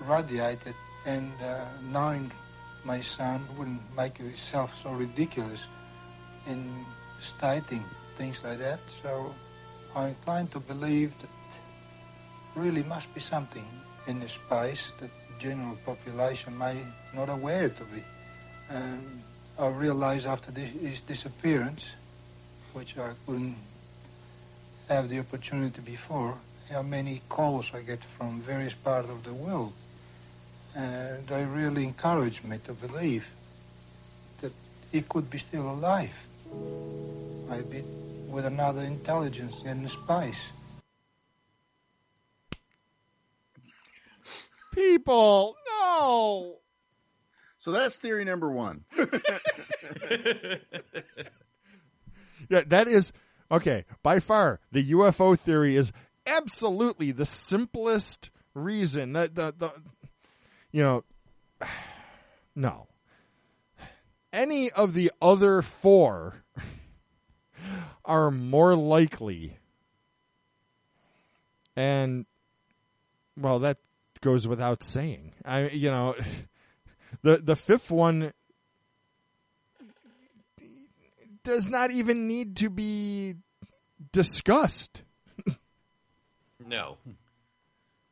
radiated 0.00 0.74
and 1.06 1.30
uh, 1.42 1.64
knowing 1.90 2.30
my 2.84 3.00
son 3.00 3.40
wouldn't 3.56 3.80
make 3.96 4.18
himself 4.18 4.74
so 4.82 4.90
ridiculous 4.92 5.64
in 6.48 6.84
stating 7.20 7.84
things 8.16 8.42
like 8.44 8.58
that. 8.58 8.80
So 9.02 9.34
I'm 9.94 10.08
inclined 10.08 10.50
to 10.52 10.60
believe 10.60 11.12
that 11.20 11.30
really 12.56 12.82
must 12.82 13.12
be 13.14 13.20
something 13.20 13.64
in 14.06 14.20
the 14.20 14.28
space 14.28 14.88
that 15.00 15.10
the 15.10 15.40
general 15.40 15.76
population 15.86 16.56
may 16.58 16.76
not 17.14 17.28
aware 17.28 17.68
to 17.68 17.84
be. 17.84 18.02
And 18.70 19.22
I 19.58 19.68
realized 19.68 20.26
after 20.26 20.50
this, 20.50 20.70
his 20.70 21.00
disappearance, 21.02 21.88
which 22.72 22.98
I 22.98 23.12
couldn't 23.26 23.56
have 24.88 25.08
the 25.08 25.20
opportunity 25.20 25.80
before, 25.82 26.36
how 26.72 26.82
many 26.82 27.20
calls 27.28 27.70
I 27.74 27.82
get 27.82 28.02
from 28.02 28.40
various 28.40 28.74
parts 28.74 29.08
of 29.08 29.22
the 29.24 29.32
world. 29.32 29.72
And 30.74 31.26
they 31.26 31.44
really 31.44 31.84
encourage 31.84 32.42
me 32.42 32.58
to 32.64 32.72
believe 32.72 33.26
that 34.40 34.52
he 34.90 35.02
could 35.02 35.30
be 35.30 35.38
still 35.38 35.70
alive. 35.70 36.16
Maybe 37.48 37.84
with 38.30 38.46
another 38.46 38.82
intelligence 38.82 39.62
in 39.64 39.88
space. 39.88 40.42
People, 44.74 45.56
no. 45.68 46.56
So 47.58 47.70
that's 47.70 47.96
theory 47.96 48.24
number 48.24 48.50
one. 48.50 48.84
Yeah, 52.48 52.62
that 52.66 52.88
is 52.88 53.12
okay. 53.50 53.86
By 54.02 54.20
far, 54.20 54.60
the 54.70 54.92
UFO 54.92 55.38
theory 55.38 55.76
is 55.76 55.92
absolutely 56.26 57.12
the 57.12 57.26
simplest 57.26 58.30
reason 58.54 59.12
that 59.14 59.34
the, 59.34 59.54
the 59.56 59.72
you 60.70 60.82
know 60.82 61.04
no. 62.56 62.86
Any 64.32 64.70
of 64.70 64.94
the 64.94 65.12
other 65.20 65.60
four 65.60 66.42
are 68.04 68.30
more 68.30 68.74
likely. 68.74 69.58
And 71.76 72.26
well 73.36 73.60
that 73.60 73.78
goes 74.20 74.46
without 74.46 74.82
saying. 74.82 75.32
I 75.44 75.68
you 75.68 75.90
know 75.90 76.14
the 77.22 77.36
the 77.38 77.56
fifth 77.56 77.90
one 77.90 78.32
does 81.44 81.68
not 81.68 81.90
even 81.90 82.28
need 82.28 82.56
to 82.58 82.70
be 82.70 83.34
discussed. 84.12 85.02
No, 86.66 86.98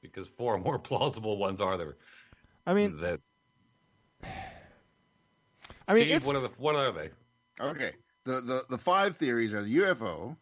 because 0.03 0.29
four 0.29 0.59
more 0.65 0.79
plausible 0.79 1.37
ones 1.39 1.61
are 1.61 1.77
there. 1.77 1.97
I 2.67 2.75
mean, 2.75 3.01
that 3.01 3.21
I 5.89 5.95
mean, 5.95 6.05
Steve, 6.05 6.17
it's 6.17 6.27
what 6.27 6.37
are 6.37 6.41
the 6.43 6.51
what 6.59 6.77
are 6.77 6.93
they? 6.93 7.11
Okay. 7.61 7.91
The, 8.25 8.41
the 8.41 8.65
the 8.71 8.79
five 8.79 9.17
theories 9.17 9.55
are 9.55 9.63
the 9.63 9.77
UFO. 9.79 10.37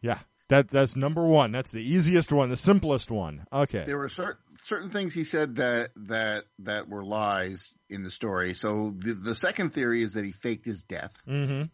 yeah. 0.00 0.18
That 0.48 0.68
that's 0.70 0.94
number 0.94 1.26
one. 1.26 1.50
That's 1.50 1.72
the 1.72 1.80
easiest 1.82 2.30
one, 2.30 2.50
the 2.50 2.56
simplest 2.56 3.10
one. 3.10 3.46
Okay. 3.52 3.82
There 3.84 3.98
were 3.98 4.08
certain 4.08 4.40
certain 4.62 4.90
things 4.90 5.12
he 5.12 5.24
said 5.24 5.56
that 5.56 5.90
that 5.96 6.44
that 6.60 6.88
were 6.88 7.04
lies 7.04 7.74
in 7.90 8.04
the 8.04 8.10
story. 8.12 8.54
So 8.54 8.92
the 8.96 9.14
the 9.14 9.34
second 9.34 9.70
theory 9.70 10.02
is 10.02 10.12
that 10.14 10.24
he 10.24 10.30
faked 10.30 10.64
his 10.64 10.84
death 10.84 11.16
Mm-hmm. 11.26 11.64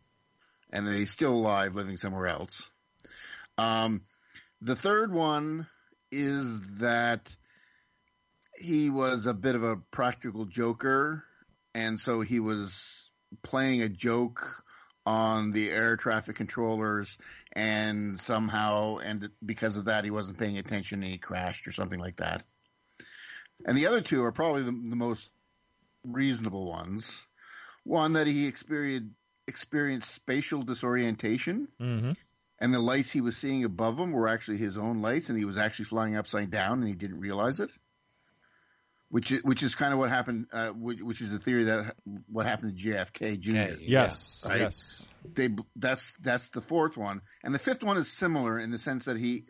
and 0.71 0.87
that 0.87 0.95
he's 0.95 1.11
still 1.11 1.33
alive, 1.35 1.75
living 1.75 1.99
somewhere 1.99 2.29
else. 2.29 2.71
Um, 3.59 4.03
the 4.63 4.77
third 4.77 5.13
one 5.13 5.67
is 6.13 6.79
that 6.79 7.35
he 8.57 8.91
was 8.91 9.27
a 9.27 9.35
bit 9.35 9.57
of 9.57 9.65
a 9.65 9.77
practical 9.77 10.45
joker, 10.45 11.25
and 11.75 11.99
so 11.99 12.21
he 12.21 12.39
was 12.39 13.11
playing 13.43 13.83
a 13.83 13.89
joke 13.89 14.63
on 15.05 15.51
the 15.51 15.69
air 15.69 15.97
traffic 15.97 16.37
controllers, 16.37 17.19
and 17.53 18.21
somehow, 18.21 18.99
and 18.99 19.31
because 19.45 19.77
of 19.77 19.87
that, 19.87 20.05
he 20.05 20.11
wasn't 20.11 20.39
paying 20.39 20.59
attention 20.59 21.03
and 21.03 21.11
he 21.11 21.19
crashed 21.19 21.67
or 21.67 21.73
something 21.73 21.99
like 21.99 22.17
that. 22.17 22.45
And 23.67 23.77
the 23.77 23.87
other 23.87 24.01
two 24.01 24.23
are 24.25 24.33
probably 24.33 24.63
the, 24.63 24.71
the 24.71 24.97
most 24.97 25.31
reasonable 26.05 26.69
ones. 26.69 27.27
One 27.85 28.13
that 28.13 28.29
he 28.29 28.47
experienced 28.47 29.11
experienced 29.49 30.15
spatial 30.15 30.63
disorientation, 30.63 31.67
Mm-hmm. 31.81 32.13
And 32.63 32.73
the 32.73 32.79
lights 32.81 33.11
he 33.11 33.21
was 33.21 33.37
seeing 33.37 33.65
above 33.65 33.99
him 33.99 34.13
were 34.13 34.29
actually 34.29 34.57
his 34.57 34.79
own 34.79 35.03
lights, 35.03 35.29
and 35.29 35.39
he 35.39 35.45
was 35.45 35.59
actually 35.59 35.85
flying 35.87 36.17
upside 36.17 36.51
down, 36.51 36.79
and 36.79 36.89
he 36.89 36.95
didn't 36.95 37.21
realize 37.21 37.61
it. 37.61 37.71
Which 39.11 39.31
is, 39.31 39.43
which 39.43 39.63
is 39.63 39.75
kind 39.75 39.93
of 39.93 39.99
what 39.99 40.09
happened, 40.09 40.47
uh, 40.55 40.69
which, 40.71 41.03
which 41.03 41.21
is 41.21 41.33
the 41.33 41.39
theory 41.39 41.65
that 41.65 41.95
what 42.31 42.47
happened 42.47 42.79
to 42.79 42.83
JFK 42.89 43.39
Jr. 43.39 43.53
Yeah, 43.53 43.75
Yes. 43.79 44.47
Right. 44.49 44.61
Yes. 44.61 45.07
They 45.35 45.51
that's 45.77 46.15
that's 46.23 46.49
the 46.51 46.63
fourth 46.63 46.97
one, 46.97 47.21
and 47.45 47.55
the 47.55 47.59
fifth 47.59 47.83
one 47.85 47.99
is 47.99 48.11
similar 48.11 48.59
in 48.59 48.71
the 48.71 48.79
sense 48.79 49.05
that 49.05 49.19
he 49.19 49.45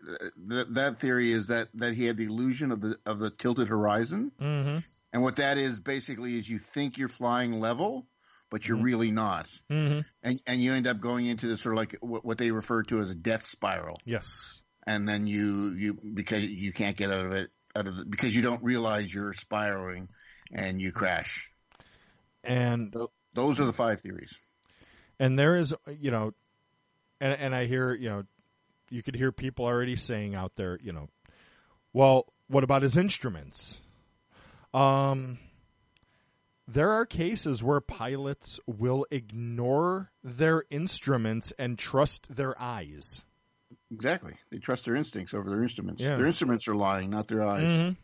th- 0.51 0.67
that 0.71 0.99
theory 0.99 1.31
is 1.31 1.47
that 1.47 1.69
that 1.75 1.95
he 1.95 2.07
had 2.07 2.17
the 2.17 2.25
illusion 2.25 2.73
of 2.73 2.81
the 2.81 2.97
of 3.07 3.21
the 3.21 3.31
tilted 3.31 3.69
horizon, 3.69 4.33
Mm-hmm. 4.41 4.79
and 5.13 5.23
what 5.23 5.37
that 5.37 5.59
is 5.59 5.79
basically 5.81 6.37
is 6.37 6.51
you 6.51 6.59
think 6.59 6.99
you're 6.99 7.07
flying 7.09 7.53
level, 7.61 8.07
but 8.53 8.69
you're 8.69 8.77
Mhm. 8.79 8.85
really 8.85 9.11
not, 9.11 9.49
Mm-hmm. 9.69 10.01
and 10.23 10.41
and 10.47 10.63
you 10.63 10.73
end 10.75 10.87
up 10.87 11.01
going 11.01 11.27
into 11.27 11.49
this 11.49 11.61
sort 11.63 11.75
of 11.75 11.79
like 11.79 11.97
what, 12.01 12.25
what 12.25 12.39
they 12.39 12.53
refer 12.53 12.85
to 12.85 13.01
as 13.01 13.11
a 13.11 13.15
death 13.17 13.45
spiral. 13.45 13.99
Yes. 14.05 14.61
and 14.87 15.09
then 15.09 15.27
you 15.27 15.73
you 15.77 15.95
because 16.15 16.45
you 16.45 16.73
can't 16.73 16.97
get 16.97 17.11
out 17.11 17.25
of 17.27 17.33
it 17.33 17.51
out 17.75 17.87
of 17.89 17.97
the, 17.97 18.05
because 18.05 18.37
you 18.37 18.43
don't 18.43 18.63
realize 18.63 19.13
you're 19.15 19.33
spiraling 19.33 20.09
and 20.53 20.81
you 20.81 20.93
crash. 20.93 21.51
And 22.45 22.95
Those 23.35 23.59
are 23.61 23.65
the 23.65 23.73
five 23.73 24.01
theories. 24.01 24.39
and 25.19 25.39
there 25.39 25.57
is 25.57 25.75
you 25.99 26.11
know 26.11 26.35
and 27.21 27.33
and 27.33 27.55
I 27.55 27.65
hear 27.67 27.95
you 27.95 28.11
know 28.11 28.25
you 28.91 29.03
could 29.03 29.15
hear 29.17 29.33
people 29.33 29.65
already 29.65 29.97
saying 29.97 30.35
out 30.35 30.57
there 30.57 30.79
you 30.83 30.93
know 30.93 31.09
well 31.95 32.27
what 32.49 32.63
about 32.65 32.83
his 32.83 32.97
instruments 32.97 33.81
um 34.75 35.39
there 36.73 36.91
are 36.91 37.05
cases 37.07 37.63
where 37.63 37.81
pilots 37.81 38.59
will 38.67 39.07
ignore 39.11 40.11
their 40.25 40.65
instruments 40.71 41.53
and 41.59 41.79
trust 41.79 42.35
their 42.37 42.61
eyes 42.61 43.23
Exactly. 43.91 44.35
They 44.51 44.59
trust 44.59 44.85
their 44.87 44.97
instincts 44.97 45.35
over 45.35 45.49
their 45.51 45.63
instruments. 45.63 46.03
Yeah. 46.03 46.17
Their 46.17 46.27
instruments 46.27 46.67
are 46.69 46.75
lying, 46.75 47.11
not 47.11 47.29
their 47.29 47.43
eyes. 47.43 47.71
Mhm. 47.71 47.97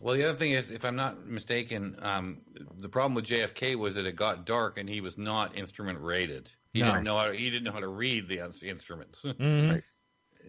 Well, 0.00 0.14
the 0.16 0.24
other 0.24 0.36
thing 0.38 0.52
is, 0.52 0.70
if 0.70 0.84
I'm 0.84 0.96
not 0.96 1.26
mistaken, 1.26 1.96
um, 2.00 2.38
the 2.78 2.88
problem 2.88 3.14
with 3.14 3.24
JFK 3.26 3.74
was 3.74 3.94
that 3.96 4.06
it 4.06 4.16
got 4.16 4.44
dark 4.46 4.78
and 4.78 4.88
he 4.88 5.00
was 5.02 5.16
not 5.18 5.56
instrument 5.56 6.00
rated. 6.00 6.50
He 6.72 6.80
No. 6.80 6.86
didn't 6.88 7.04
know 7.04 7.16
how 7.18 7.30
he 7.32 7.48
didn't 7.50 7.64
know 7.64 7.72
how 7.72 7.80
to 7.80 7.88
read 7.88 8.28
the 8.28 8.38
ins- 8.44 8.62
instruments. 8.62 9.22
Mhm. 9.24 9.70
Right. 9.72 9.84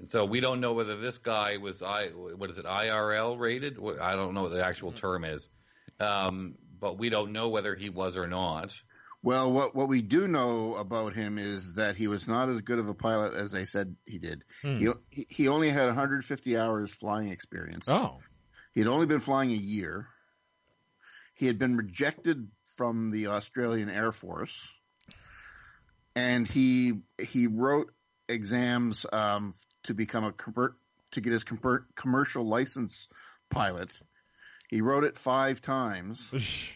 So 0.09 0.25
we 0.25 0.39
don't 0.41 0.59
know 0.61 0.73
whether 0.73 0.95
this 0.97 1.17
guy 1.17 1.55
was 1.57 1.81
I 1.81 2.07
what 2.09 2.49
is 2.49 2.57
it 2.57 2.65
IRL 2.65 3.37
rated? 3.37 3.77
I 4.01 4.15
don't 4.15 4.33
know 4.33 4.43
what 4.43 4.51
the 4.53 4.65
actual 4.65 4.91
term 4.93 5.23
is, 5.25 5.47
um, 5.99 6.55
but 6.79 6.97
we 6.97 7.09
don't 7.09 7.31
know 7.31 7.49
whether 7.49 7.75
he 7.75 7.89
was 7.89 8.17
or 8.17 8.27
not. 8.27 8.75
Well, 9.23 9.51
what 9.51 9.75
what 9.75 9.87
we 9.87 10.01
do 10.01 10.27
know 10.27 10.75
about 10.75 11.13
him 11.13 11.39
is 11.39 11.73
that 11.75 11.95
he 11.95 12.07
was 12.07 12.27
not 12.27 12.47
as 12.49 12.61
good 12.61 12.77
of 12.77 12.87
a 12.87 12.93
pilot 12.93 13.33
as 13.33 13.51
they 13.51 13.65
said 13.65 13.95
he 14.05 14.19
did. 14.19 14.43
Hmm. 14.61 14.77
He, 14.77 14.87
he 15.09 15.25
he 15.29 15.47
only 15.47 15.69
had 15.69 15.87
150 15.87 16.57
hours 16.57 16.91
flying 16.91 17.29
experience. 17.29 17.89
oh 17.89 18.19
He 18.73 18.81
had 18.81 18.87
only 18.87 19.07
been 19.07 19.21
flying 19.21 19.51
a 19.51 19.55
year. 19.55 20.07
He 21.33 21.47
had 21.47 21.57
been 21.57 21.75
rejected 21.75 22.47
from 22.77 23.09
the 23.11 23.27
Australian 23.27 23.89
Air 23.89 24.11
Force, 24.11 24.71
and 26.15 26.47
he 26.47 27.01
he 27.19 27.47
wrote 27.47 27.91
exams 28.29 29.05
um, 29.11 29.53
to 29.83 29.93
become 29.93 30.23
a 30.23 30.31
commer- 30.31 30.75
to 31.11 31.21
get 31.21 31.33
his 31.33 31.43
commer- 31.43 31.85
commercial 31.95 32.45
license 32.47 33.07
pilot. 33.49 33.89
He 34.75 34.81
wrote 34.81 35.05
it 35.05 35.17
five 35.17 35.61
times. 35.61 36.29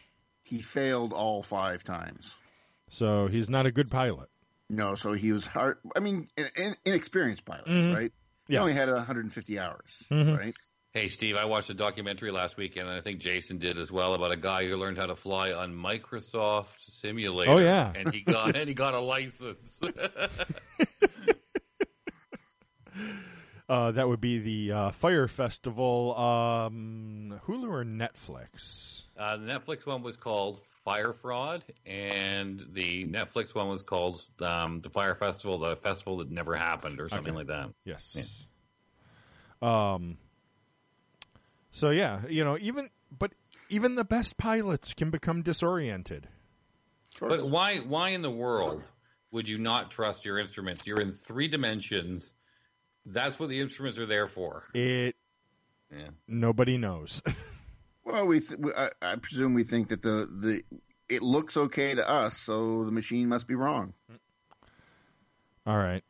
He 0.43 0.61
failed 0.63 1.11
all 1.13 1.43
five 1.43 1.83
times. 1.83 2.33
so 2.89 3.27
he's 3.27 3.49
not 3.49 3.65
a 3.67 3.71
good 3.71 3.91
pilot 3.91 4.29
No, 4.69 4.95
so 4.95 5.11
he 5.13 5.31
was 5.33 5.45
hard. 5.45 5.77
I 5.95 5.99
mean, 5.99 6.27
an, 6.37 6.49
an 6.57 6.75
inexperienced 6.85 7.43
pilot, 7.45 7.65
Mhm. 7.67 7.93
right? 7.95 8.11
He 8.47 8.53
Yeah. 8.53 8.61
only 8.61 8.73
had 8.73 8.87
150 8.89 9.59
hours, 9.59 10.07
Mhm. 10.09 10.37
right? 10.39 10.55
Hey 10.93 11.07
Steve, 11.09 11.35
I 11.35 11.45
watched 11.45 11.69
a 11.69 11.75
documentary 11.75 12.31
last 12.31 12.57
weekend, 12.57 12.87
and 12.87 12.97
I 12.97 13.01
think 13.01 13.19
Jason 13.19 13.59
did 13.59 13.77
as 13.77 13.91
well 13.91 14.15
about 14.15 14.31
a 14.31 14.37
guy 14.37 14.65
who 14.65 14.75
learned 14.77 14.97
how 14.97 15.05
to 15.07 15.15
fly 15.15 15.51
on 15.51 15.71
Microsoft 15.75 16.79
Simulator. 16.79 17.51
Oh, 17.51 17.57
yeah. 17.59 17.91
and 17.95 18.11
he 18.13 18.21
got 18.21 18.55
and 18.55 18.67
he 18.69 18.73
got 18.73 18.93
a 18.95 18.99
license. 18.99 19.79
uh, 23.69 23.91
that 23.91 24.07
would 24.09 24.19
be 24.19 24.39
the 24.39 24.71
uh, 24.71 24.91
fire 24.91 25.27
festival 25.27 26.17
um, 26.17 27.39
hulu 27.47 27.69
or 27.69 27.85
netflix 27.85 29.03
Uh, 29.17 29.37
the 29.37 29.45
Netflix 29.45 29.85
one 29.85 30.01
was 30.01 30.17
called 30.17 30.61
Fire 30.83 31.13
Fraud, 31.13 31.63
and 31.85 32.65
the 32.73 33.05
Netflix 33.05 33.53
one 33.53 33.67
was 33.69 33.83
called 33.83 34.25
um, 34.41 34.81
the 34.81 34.89
Fire 34.89 35.13
Festival, 35.13 35.59
the 35.59 35.75
festival 35.75 36.17
that 36.17 36.31
never 36.31 36.55
happened, 36.55 36.99
or 36.99 37.09
something 37.09 37.35
Okay. 37.35 37.37
like 37.37 37.47
that. 37.47 37.69
Yes. 37.85 38.45
Um. 39.61 40.17
So 41.71 41.89
yeah, 41.91 42.21
you 42.27 42.43
know, 42.43 42.57
even 42.59 42.89
but 43.17 43.33
even 43.69 43.95
the 43.95 44.05
best 44.05 44.37
pilots 44.37 44.93
can 44.93 45.11
become 45.11 45.41
disoriented. 45.43 46.27
But 47.19 47.45
why? 47.45 47.79
Why 47.79 48.09
in 48.09 48.21
the 48.21 48.31
world 48.31 48.83
would 49.31 49.47
you 49.47 49.57
not 49.57 49.91
trust 49.91 50.25
your 50.25 50.39
instruments? 50.39 50.87
You're 50.87 51.01
in 51.01 51.11
three 51.11 51.47
dimensions. 51.49 52.33
That's 53.11 53.39
what 53.39 53.49
the 53.49 53.59
instruments 53.59 53.97
are 53.99 54.05
there 54.05 54.27
for. 54.27 54.65
It 54.73 55.15
Yeah. 55.91 56.09
nobody 56.27 56.77
knows. 56.77 57.21
Well, 58.05 58.25
we, 58.25 58.39
th- 58.39 58.59
we 58.59 58.71
I, 58.73 58.89
I 59.03 59.15
presume 59.17 59.53
we 59.53 59.63
think 59.63 59.89
that 59.89 60.01
the 60.01 60.25
the 60.25 60.63
it 61.09 61.21
looks 61.21 61.55
okay 61.55 61.93
to 61.93 62.09
us, 62.09 62.37
so 62.37 62.83
the 62.83 62.91
machine 62.91 63.27
must 63.29 63.47
be 63.47 63.53
wrong. 63.53 63.93
All 65.67 65.77
right. 65.77 66.03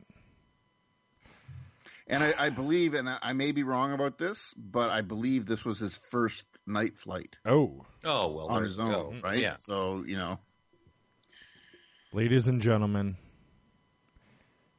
And 2.06 2.24
I, 2.24 2.32
I 2.38 2.48
believe, 2.50 2.94
and 2.94 3.06
I, 3.06 3.18
I 3.20 3.32
may 3.34 3.52
be 3.52 3.64
wrong 3.64 3.92
about 3.92 4.16
this, 4.16 4.54
but 4.56 4.88
I 4.88 5.02
believe 5.02 5.44
this 5.44 5.66
was 5.66 5.78
his 5.78 5.94
first 5.94 6.46
night 6.66 6.96
flight 6.96 7.36
Oh, 7.44 7.84
Oh 8.02 8.28
well, 8.32 8.46
on 8.46 8.62
his 8.62 8.78
own, 8.78 8.92
go. 8.92 9.14
right? 9.22 9.38
Yeah. 9.38 9.56
So 9.58 10.02
you 10.06 10.16
know, 10.16 10.38
ladies 12.14 12.48
and 12.48 12.62
gentlemen, 12.62 13.16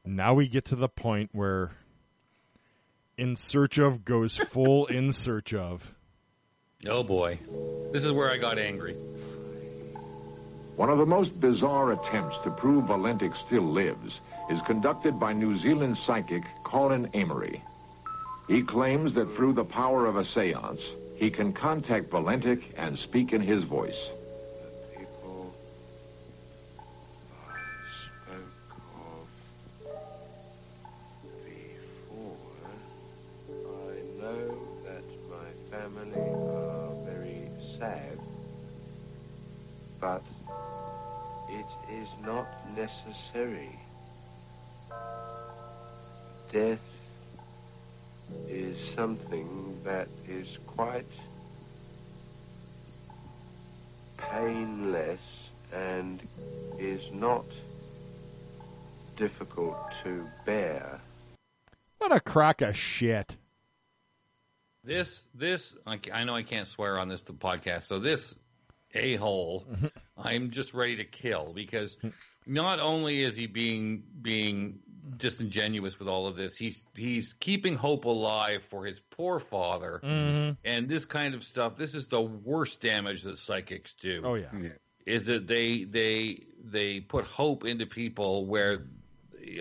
now 0.04 0.34
we 0.34 0.48
get 0.48 0.64
to 0.66 0.76
the 0.76 0.88
point 0.88 1.30
where 1.32 1.70
in 3.16 3.36
search 3.36 3.78
of 3.78 4.04
goes 4.04 4.36
full 4.36 4.86
in 4.86 5.12
search 5.12 5.54
of. 5.54 5.94
Oh 6.86 7.02
boy, 7.02 7.38
this 7.92 8.04
is 8.04 8.12
where 8.12 8.30
I 8.30 8.38
got 8.38 8.58
angry. 8.58 8.94
One 10.76 10.88
of 10.88 10.98
the 10.98 11.06
most 11.06 11.40
bizarre 11.40 11.92
attempts 11.92 12.38
to 12.40 12.50
prove 12.50 12.84
Valentich 12.84 13.36
still 13.36 13.62
lives 13.62 14.20
is 14.50 14.60
conducted 14.62 15.20
by 15.20 15.32
New 15.32 15.58
Zealand 15.58 15.96
psychic 15.96 16.42
Colin 16.64 17.08
Amory. 17.14 17.60
He 18.48 18.62
claims 18.62 19.14
that 19.14 19.34
through 19.36 19.52
the 19.52 19.64
power 19.64 20.06
of 20.06 20.16
a 20.16 20.24
seance, 20.24 20.90
he 21.18 21.30
can 21.30 21.52
contact 21.52 22.10
Valentich 22.10 22.64
and 22.76 22.98
speak 22.98 23.32
in 23.32 23.40
his 23.40 23.62
voice. 23.64 24.08
Quite 50.82 51.04
painless 54.16 55.50
and 55.72 56.20
is 56.78 57.12
not 57.12 57.44
difficult 59.16 59.76
to 60.02 60.24
bear. 60.44 61.00
What 61.98 62.10
a 62.10 62.18
crock 62.18 62.62
of 62.62 62.76
shit. 62.76 63.36
This, 64.82 65.24
this, 65.34 65.76
I, 65.86 66.00
I 66.12 66.24
know 66.24 66.34
I 66.34 66.42
can't 66.42 66.66
swear 66.66 66.98
on 66.98 67.08
this 67.08 67.22
podcast, 67.22 67.84
so 67.84 68.00
this 68.00 68.34
a 68.92 69.14
hole, 69.14 69.64
mm-hmm. 69.70 69.86
I'm 70.16 70.50
just 70.50 70.74
ready 70.74 70.96
to 70.96 71.04
kill 71.04 71.52
because 71.54 71.96
not 72.44 72.80
only 72.80 73.22
is 73.22 73.36
he 73.36 73.46
being 73.46 74.02
being 74.20 74.80
disingenuous 75.16 75.98
with 75.98 76.08
all 76.08 76.26
of 76.26 76.36
this, 76.36 76.56
he's 76.56 76.82
he's 76.94 77.34
keeping 77.40 77.74
hope 77.76 78.04
alive 78.04 78.62
for 78.70 78.84
his 78.84 79.00
poor 79.10 79.40
father, 79.40 80.00
Mhm. 80.04 80.56
and 80.64 80.88
this 80.88 81.04
kind 81.04 81.34
of 81.34 81.42
stuff. 81.44 81.76
This 81.76 81.94
is 81.94 82.06
the 82.06 82.20
worst 82.22 82.80
damage 82.80 83.22
that 83.22 83.38
psychics 83.38 83.94
do. 83.94 84.22
Oh 84.24 84.34
yeah. 84.34 84.50
is 85.06 85.24
that 85.26 85.46
they 85.48 85.84
they 85.84 86.44
they 86.64 87.00
put 87.00 87.26
hope 87.26 87.64
into 87.64 87.86
people 87.86 88.46
where 88.46 88.86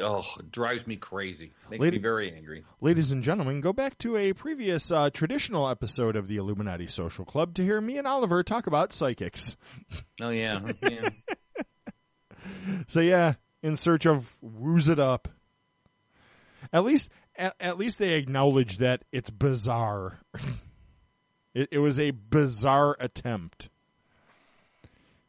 oh 0.04 0.24
drives 0.52 0.86
me 0.86 0.96
crazy 0.96 1.52
makes 1.72 1.82
Lady- 1.82 1.98
me 1.98 2.02
very 2.04 2.32
angry 2.32 2.64
Ladies 2.82 3.12
and 3.12 3.24
gentlemen, 3.24 3.62
go 3.62 3.74
back 3.74 3.98
to 4.00 4.16
a 4.16 4.34
previous 4.34 4.92
uh, 4.92 5.10
traditional 5.10 5.68
episode 5.68 6.16
of 6.16 6.28
the 6.28 6.38
Illuminati 6.38 6.86
Social 6.86 7.26
Club 7.26 7.56
to 7.56 7.64
hear 7.64 7.82
me 7.82 7.98
and 7.98 8.06
Oliver 8.06 8.44
talk 8.44 8.68
about 8.68 8.94
psychics. 8.94 9.58
oh 10.22 10.30
yeah, 10.30 10.62
yeah. 10.84 11.10
So 12.88 13.00
yeah, 13.02 13.34
in 13.64 13.76
search 13.76 14.06
of 14.06 14.36
woos 14.42 14.90
it 14.90 15.00
up. 15.00 15.28
At 16.74 16.84
least, 16.84 17.10
at, 17.36 17.56
at 17.60 17.78
least 17.78 17.98
they 18.00 18.14
acknowledge 18.14 18.78
that 18.78 19.04
it's 19.12 19.30
bizarre. 19.30 20.20
it, 21.54 21.70
it 21.72 21.80
was 21.80 22.00
a 22.00 22.12
bizarre 22.12 22.96
attempt. 23.00 23.70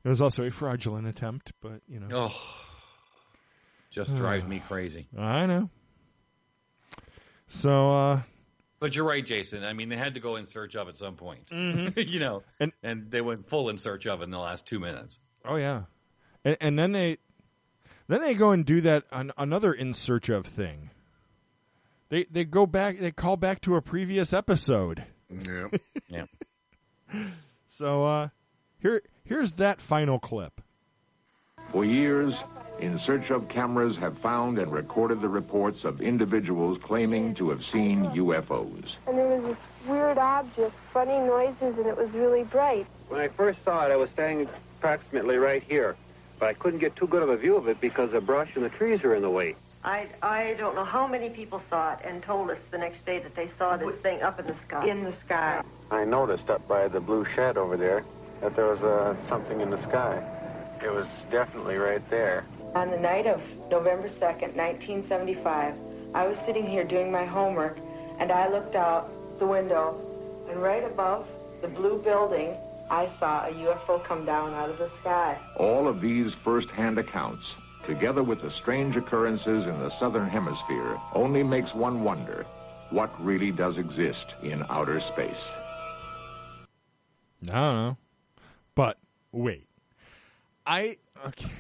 It 0.04 0.08
was 0.08 0.20
also 0.20 0.44
a 0.44 0.50
fraudulent 0.50 1.06
attempt, 1.06 1.52
but 1.60 1.80
you 1.88 2.00
know. 2.00 2.08
oh 2.12 2.66
just 3.90 4.14
drives 4.16 4.44
me 4.46 4.58
crazy 4.66 5.06
I 5.18 5.46
know. 5.46 5.68
So, 7.46 7.92
uh, 7.92 8.22
but 8.80 8.96
you're 8.96 9.04
right 9.04 9.24
jason 9.24 9.62
i 9.62 9.72
mean 9.74 9.88
they 9.90 9.96
had 9.96 10.14
to 10.14 10.20
go 10.20 10.36
in 10.36 10.46
search 10.46 10.74
of 10.74 10.88
at 10.88 10.96
some 10.98 11.14
point 11.14 11.46
Mhm. 11.50 12.06
you 12.08 12.18
know 12.18 12.42
And- 12.58 12.72
and 12.82 13.10
they 13.10 13.20
went 13.20 13.48
full 13.48 13.68
in 13.68 13.78
search 13.78 14.06
of 14.06 14.22
in 14.22 14.30
the 14.30 14.38
last 14.38 14.66
two 14.66 14.80
minutes 14.80 15.18
oh 15.44 15.56
yeah, 15.56 15.82
and, 16.44 16.56
and 16.60 16.78
then 16.78 16.92
they, 16.92 17.18
then 18.12 18.20
they 18.20 18.34
go 18.34 18.50
and 18.50 18.64
do 18.64 18.80
that 18.82 19.04
an, 19.10 19.32
another 19.38 19.72
in 19.72 19.94
search 19.94 20.28
of 20.28 20.46
thing. 20.46 20.90
They 22.08 22.24
they 22.24 22.44
go 22.44 22.66
back. 22.66 22.98
They 22.98 23.10
call 23.10 23.36
back 23.36 23.60
to 23.62 23.76
a 23.76 23.82
previous 23.82 24.32
episode. 24.32 25.04
Yeah. 25.30 25.68
yeah 26.08 26.24
So 27.68 28.04
uh, 28.04 28.28
here 28.80 29.02
here's 29.24 29.52
that 29.52 29.80
final 29.80 30.18
clip. 30.18 30.60
For 31.70 31.86
years, 31.86 32.34
In 32.80 32.98
Search 32.98 33.30
of 33.30 33.48
cameras 33.48 33.96
have 33.96 34.18
found 34.18 34.58
and 34.58 34.70
recorded 34.70 35.22
the 35.22 35.28
reports 35.28 35.84
of 35.84 36.02
individuals 36.02 36.76
claiming 36.78 37.34
to 37.36 37.48
have 37.48 37.64
seen 37.64 38.04
UFOs. 38.06 38.96
And 39.06 39.16
there 39.16 39.26
was 39.26 39.42
this 39.42 39.56
weird 39.88 40.18
object, 40.18 40.74
funny 40.92 41.18
noises, 41.18 41.78
and 41.78 41.86
it 41.86 41.96
was 41.96 42.10
really 42.10 42.44
bright. 42.44 42.84
When 43.08 43.20
I 43.22 43.28
first 43.28 43.64
saw 43.64 43.86
it, 43.86 43.90
I 43.90 43.96
was 43.96 44.10
standing 44.10 44.48
approximately 44.78 45.36
right 45.36 45.62
here, 45.62 45.96
but 46.42 46.48
I 46.48 46.54
couldn't 46.54 46.80
get 46.80 46.96
too 46.96 47.06
good 47.06 47.22
of 47.22 47.28
a 47.28 47.36
view 47.36 47.56
of 47.56 47.68
it 47.68 47.80
because 47.80 48.10
the 48.10 48.20
brush 48.20 48.56
and 48.56 48.64
the 48.64 48.68
trees 48.68 49.04
are 49.04 49.14
in 49.14 49.22
the 49.22 49.30
way. 49.30 49.54
I, 49.84 50.08
I 50.22 50.56
don't 50.58 50.74
know 50.74 50.82
how 50.82 51.06
many 51.06 51.30
people 51.30 51.62
saw 51.70 51.92
it 51.92 52.00
and 52.04 52.20
told 52.20 52.50
us 52.50 52.58
the 52.72 52.78
next 52.78 53.06
day 53.06 53.20
that 53.20 53.36
they 53.36 53.46
saw 53.56 53.76
this 53.76 53.94
thing 54.00 54.22
up 54.22 54.40
in 54.40 54.46
the 54.48 54.56
sky. 54.66 54.88
In 54.88 55.04
the 55.04 55.12
sky. 55.24 55.62
I 55.92 56.04
noticed 56.04 56.50
up 56.50 56.66
by 56.66 56.88
the 56.88 56.98
blue 56.98 57.24
shed 57.36 57.56
over 57.56 57.76
there 57.76 58.04
that 58.40 58.56
there 58.56 58.66
was 58.66 58.82
uh, 58.82 59.14
something 59.28 59.60
in 59.60 59.70
the 59.70 59.80
sky. 59.88 60.20
It 60.82 60.90
was 60.90 61.06
definitely 61.30 61.76
right 61.76 62.02
there. 62.10 62.44
On 62.74 62.90
the 62.90 62.98
night 62.98 63.28
of 63.28 63.40
November 63.70 64.08
2nd, 64.08 64.56
1975, 64.56 65.76
I 66.12 66.26
was 66.26 66.36
sitting 66.44 66.66
here 66.66 66.82
doing 66.82 67.12
my 67.12 67.24
homework, 67.24 67.78
and 68.18 68.32
I 68.32 68.48
looked 68.48 68.74
out 68.74 69.08
the 69.38 69.46
window, 69.46 69.94
and 70.50 70.60
right 70.60 70.82
above 70.82 71.28
the 71.60 71.68
blue 71.68 72.02
building, 72.02 72.56
I 72.92 73.08
saw 73.18 73.46
a 73.46 73.50
UFO 73.50 74.04
come 74.04 74.26
down 74.26 74.52
out 74.52 74.68
of 74.68 74.76
the 74.76 74.90
sky. 75.00 75.38
All 75.56 75.88
of 75.88 76.02
these 76.02 76.34
first-hand 76.34 76.98
accounts, 76.98 77.54
together 77.86 78.22
with 78.22 78.42
the 78.42 78.50
strange 78.50 78.98
occurrences 78.98 79.66
in 79.66 79.78
the 79.78 79.88
southern 79.88 80.28
hemisphere, 80.28 80.98
only 81.14 81.42
makes 81.42 81.74
one 81.74 82.04
wonder 82.04 82.44
what 82.90 83.10
really 83.18 83.50
does 83.50 83.78
exist 83.78 84.34
in 84.42 84.62
outer 84.68 85.00
space. 85.00 85.42
I 87.44 87.46
don't 87.46 87.54
know. 87.54 87.96
But 88.74 88.98
wait. 89.32 89.68
I 90.66 90.98
okay. 91.26 91.50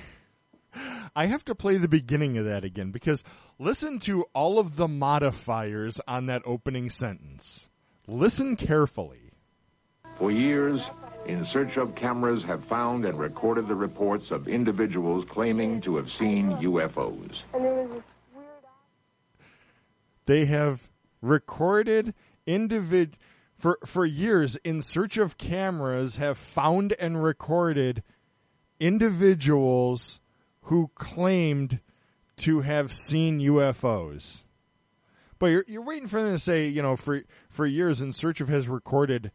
I 1.16 1.26
have 1.26 1.46
to 1.46 1.54
play 1.54 1.78
the 1.78 1.88
beginning 1.88 2.36
of 2.36 2.44
that 2.44 2.62
again 2.62 2.90
because 2.90 3.24
listen 3.58 3.98
to 4.00 4.26
all 4.34 4.58
of 4.58 4.76
the 4.76 4.86
modifiers 4.86 5.98
on 6.06 6.26
that 6.26 6.42
opening 6.44 6.90
sentence. 6.90 7.68
Listen 8.06 8.54
carefully. 8.54 9.21
For 10.18 10.30
years, 10.30 10.88
In 11.26 11.44
Search 11.44 11.76
of 11.76 11.94
cameras 11.94 12.42
have 12.44 12.64
found 12.64 13.04
and 13.04 13.18
recorded 13.18 13.68
the 13.68 13.74
reports 13.74 14.30
of 14.30 14.48
individuals 14.48 15.24
claiming 15.24 15.80
to 15.82 15.96
have 15.96 16.10
seen 16.10 16.50
UFOs. 16.52 17.42
And 17.54 17.64
there 17.64 17.74
was 17.74 17.90
this 17.90 18.02
They 20.26 20.44
have 20.46 20.88
recorded 21.20 22.14
individ 22.46 23.14
for 23.56 23.78
for 23.86 24.04
years 24.04 24.56
in 24.56 24.82
search 24.82 25.16
of 25.16 25.38
cameras 25.38 26.16
have 26.16 26.36
found 26.36 26.94
and 26.98 27.22
recorded 27.22 28.02
individuals 28.80 30.18
who 30.62 30.90
claimed 30.96 31.78
to 32.38 32.62
have 32.62 32.92
seen 32.92 33.38
UFOs. 33.38 34.42
But 35.38 35.46
you're 35.46 35.64
you're 35.68 35.82
waiting 35.82 36.08
for 36.08 36.20
them 36.20 36.34
to 36.34 36.38
say, 36.40 36.66
you 36.66 36.82
know, 36.82 36.96
for 36.96 37.22
for 37.48 37.66
years 37.66 38.00
in 38.00 38.12
search 38.12 38.40
of 38.40 38.48
has 38.48 38.68
recorded 38.68 39.24
and, 39.26 39.30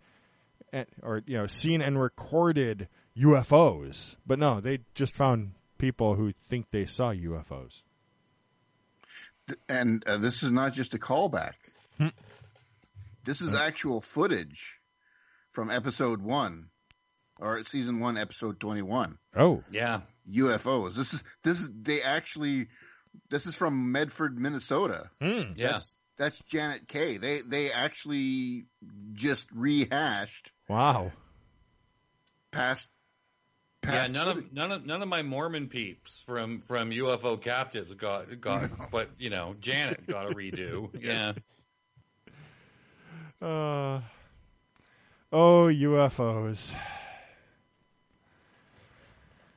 or 1.02 1.24
you 1.26 1.38
know, 1.38 1.48
seen 1.48 1.82
and 1.82 2.00
recorded 2.00 2.88
UFOs. 3.18 4.16
But 4.26 4.40
no, 4.40 4.60
they 4.60 4.80
just 4.94 5.16
found 5.16 5.52
people 5.78 6.16
who 6.16 6.34
think 6.50 6.68
they 6.72 6.86
saw 6.86 7.12
UFOs. 7.14 7.82
and 9.70 10.04
uh, 10.08 10.18
this 10.18 10.44
is 10.44 10.52
not 10.52 10.74
just 10.74 10.94
a 10.94 10.98
callback. 10.98 11.54
Hmm. 11.98 12.10
This 13.24 13.42
is 13.42 13.54
actual 13.54 14.02
footage 14.02 14.80
from 15.50 15.70
episode 15.70 16.22
one, 16.22 16.70
or 17.40 17.64
season 17.66 18.00
one, 18.00 18.18
episode 18.18 18.60
twenty-one. 18.60 19.18
Oh, 19.36 19.64
yeah. 19.72 20.02
UFOs. 20.32 20.96
This 20.96 21.14
is 21.14 21.24
this 21.44 21.60
is 21.60 21.70
they 21.82 22.02
actually. 22.02 22.68
This 23.32 23.48
is 23.48 23.56
from 23.56 23.92
Medford, 23.92 24.38
Minnesota. 24.38 25.10
Hmm. 25.20 25.54
Yeah. 25.56 25.72
That's 25.72 25.96
that's 26.18 26.40
Janet 26.44 26.88
Kay. 26.88 27.18
They 27.18 27.42
they 27.42 27.72
actually 27.72 28.66
just 29.14 29.48
rehashed 29.52 30.52
Wow. 30.68 31.12
past. 32.52 32.90
Yeah, 33.86 34.08
none 34.08 34.28
footage. 34.28 34.46
of 34.46 34.54
none 34.54 34.72
of 34.72 34.86
none 34.86 35.02
of 35.02 35.08
my 35.08 35.22
Mormon 35.22 35.68
peeps 35.70 36.22
from 36.26 36.60
from 36.60 36.92
UFO 36.92 37.40
captives 37.40 37.94
got 37.94 38.42
got, 38.42 38.92
but 38.92 39.10
you 39.18 39.30
know 39.30 39.56
Janet 39.62 40.06
got 40.08 40.30
a 40.30 40.36
redo. 40.36 40.90
yeah, 41.02 41.34
Uh, 43.42 44.02
oh, 45.32 45.70
UFOs. 45.72 46.74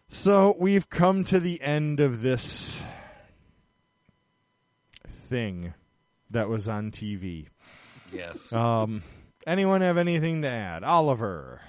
So 0.08 0.54
we've 0.58 0.88
come 0.88 1.24
to 1.24 1.40
the 1.40 1.60
end 1.62 1.98
of 2.00 2.20
this 2.20 2.80
thing 5.08 5.72
that 6.30 6.48
was 6.48 6.68
on 6.68 6.90
TV. 6.90 7.46
yes. 8.12 8.52
Um, 8.52 9.02
anyone 9.46 9.80
have 9.80 9.96
anything 9.98 10.42
to 10.42 10.48
add? 10.48 10.84
Oliver, 10.84 11.60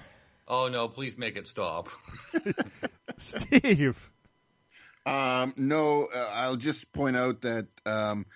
oh 0.48 0.68
no, 0.68 0.88
please 0.88 1.16
make 1.18 1.36
it 1.36 1.46
stop. 1.46 1.88
Steve. 3.18 4.08
Um, 5.04 5.52
no, 5.56 6.06
uh, 6.14 6.28
I'll 6.32 6.56
just 6.56 6.92
point 6.92 7.16
out 7.16 7.42
that 7.42 7.66
um, 7.86 8.26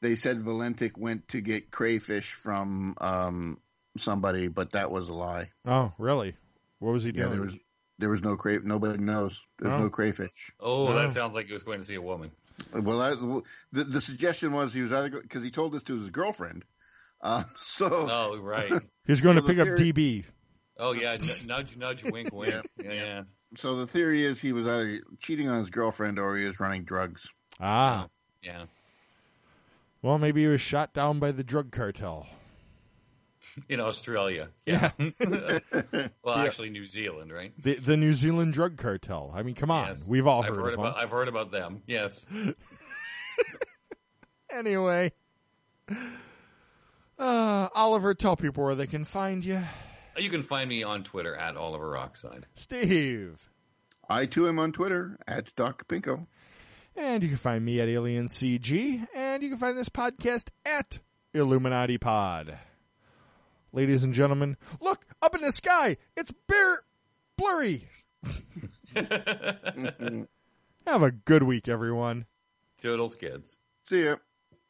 they 0.00 0.14
said 0.14 0.38
Valentich 0.38 0.96
went 0.96 1.26
to 1.28 1.40
get 1.40 1.70
crayfish 1.72 2.32
from 2.32 2.94
um, 3.00 3.58
somebody, 3.96 4.46
but 4.48 4.72
that 4.72 4.90
was 4.92 5.08
a 5.08 5.14
lie. 5.14 5.50
Oh, 5.66 5.92
really? 5.98 6.36
What 6.78 6.92
was 6.92 7.02
he 7.04 7.10
doing? 7.12 7.22
Yeah, 7.24 7.28
doing? 7.30 7.36
there 7.38 7.44
was 7.46 7.58
there 7.98 8.08
was 8.10 8.22
no 8.22 8.36
cray. 8.36 8.58
Nobody 8.62 8.98
knows. 8.98 9.40
There's 9.58 9.74
Oh. 9.74 9.78
no 9.78 9.90
crayfish. 9.90 10.52
Oh, 10.60 10.88
Oh. 10.88 10.94
that 10.94 11.12
sounds 11.12 11.34
like 11.34 11.46
he 11.46 11.52
was 11.52 11.62
going 11.62 11.80
to 11.80 11.84
see 11.84 11.94
a 11.94 12.02
woman. 12.02 12.30
Well, 12.72 12.98
that, 12.98 13.42
the 13.72 13.84
the 13.84 14.00
suggestion 14.00 14.52
was 14.52 14.72
he 14.72 14.82
was 14.82 14.92
either 14.92 15.10
because 15.20 15.42
he 15.42 15.50
told 15.50 15.72
this 15.72 15.82
to 15.84 15.94
his 15.96 16.10
girlfriend. 16.10 16.64
Uh, 17.20 17.44
so 17.56 17.88
Oh, 17.90 18.38
right. 18.38 18.72
he's 19.06 19.20
going 19.20 19.36
So 19.36 19.40
to 19.42 19.46
the 19.46 19.52
pick 19.54 19.58
up 19.60 19.78
DB. 19.78 20.24
Oh 20.78 20.92
yeah, 20.92 21.16
nudge, 21.46 21.76
nudge, 21.76 22.02
wink, 22.12 22.32
wink. 22.32 22.54
Yeah, 22.82 22.92
yeah. 22.92 23.22
so 23.56 23.76
the 23.76 23.86
theory 23.86 24.24
is 24.24 24.40
he 24.40 24.52
was 24.52 24.66
either 24.66 25.00
cheating 25.20 25.48
on 25.48 25.58
his 25.58 25.70
girlfriend 25.70 26.18
or 26.18 26.36
he 26.36 26.44
was 26.44 26.58
running 26.60 26.84
drugs. 26.84 27.28
Ah. 27.60 28.08
yeah. 28.42 28.64
Well, 30.02 30.18
maybe 30.18 30.42
he 30.42 30.48
was 30.48 30.60
shot 30.60 30.92
down 30.92 31.18
by 31.20 31.30
the 31.32 31.44
drug 31.44 31.70
cartel. 31.70 32.26
in 33.68 33.78
Australia. 33.78 34.48
Yeah. 34.66 34.90
well, 34.98 36.34
actually, 36.34 36.70
New 36.70 36.86
Zealand, 36.86 37.32
right? 37.32 37.52
The 37.62 37.76
the 37.76 37.96
New 37.96 38.12
Zealand 38.12 38.52
drug 38.52 38.76
cartel. 38.76 39.32
I 39.32 39.44
mean, 39.44 39.54
come 39.54 39.70
on, 39.70 39.86
Yes. 39.90 40.04
we've 40.08 40.26
all 40.26 40.42
I've 40.42 40.48
heard, 40.48 40.56
heard 40.60 40.74
about. 40.74 40.94
them. 40.96 41.04
I've 41.04 41.10
heard 41.10 41.28
about 41.28 41.52
them. 41.52 41.80
Yes. 41.86 42.26
Anyway, 44.50 45.12
uh, 47.18 47.68
Oliver, 47.74 48.14
tell 48.14 48.36
people 48.36 48.64
where 48.64 48.74
they 48.74 48.86
can 48.86 49.04
find 49.04 49.44
you. 49.44 49.60
You 50.16 50.30
can 50.30 50.42
find 50.42 50.68
me 50.68 50.82
on 50.82 51.02
Twitter 51.02 51.34
at 51.34 51.56
Oliver 51.56 51.90
Rockside. 51.90 52.44
Steve. 52.54 53.50
I 54.08 54.26
too 54.26 54.48
am 54.48 54.58
on 54.58 54.72
Twitter 54.72 55.18
at 55.26 55.54
Doc 55.56 55.88
Pinko. 55.88 56.26
And 56.96 57.22
you 57.22 57.28
can 57.28 57.38
find 57.38 57.64
me 57.64 57.80
at 57.80 57.88
Alien 57.88 58.28
CG, 58.28 59.06
and 59.14 59.42
you 59.42 59.48
can 59.48 59.58
find 59.58 59.76
this 59.76 59.88
podcast 59.88 60.50
at 60.64 61.00
Illuminati 61.32 61.98
Pod. 61.98 62.56
Ladies 63.72 64.04
and 64.04 64.14
gentlemen, 64.14 64.56
look 64.80 65.04
up 65.20 65.34
in 65.34 65.40
the 65.40 65.50
sky. 65.50 65.96
It's 66.16 66.32
bare 66.46 66.78
blurry. 67.36 67.88
Have 70.86 71.02
a 71.02 71.10
good 71.10 71.42
week, 71.42 71.66
everyone. 71.66 72.26
Toodles, 72.78 73.16
kids. 73.16 73.56
See 73.82 74.04
ya. 74.04 74.16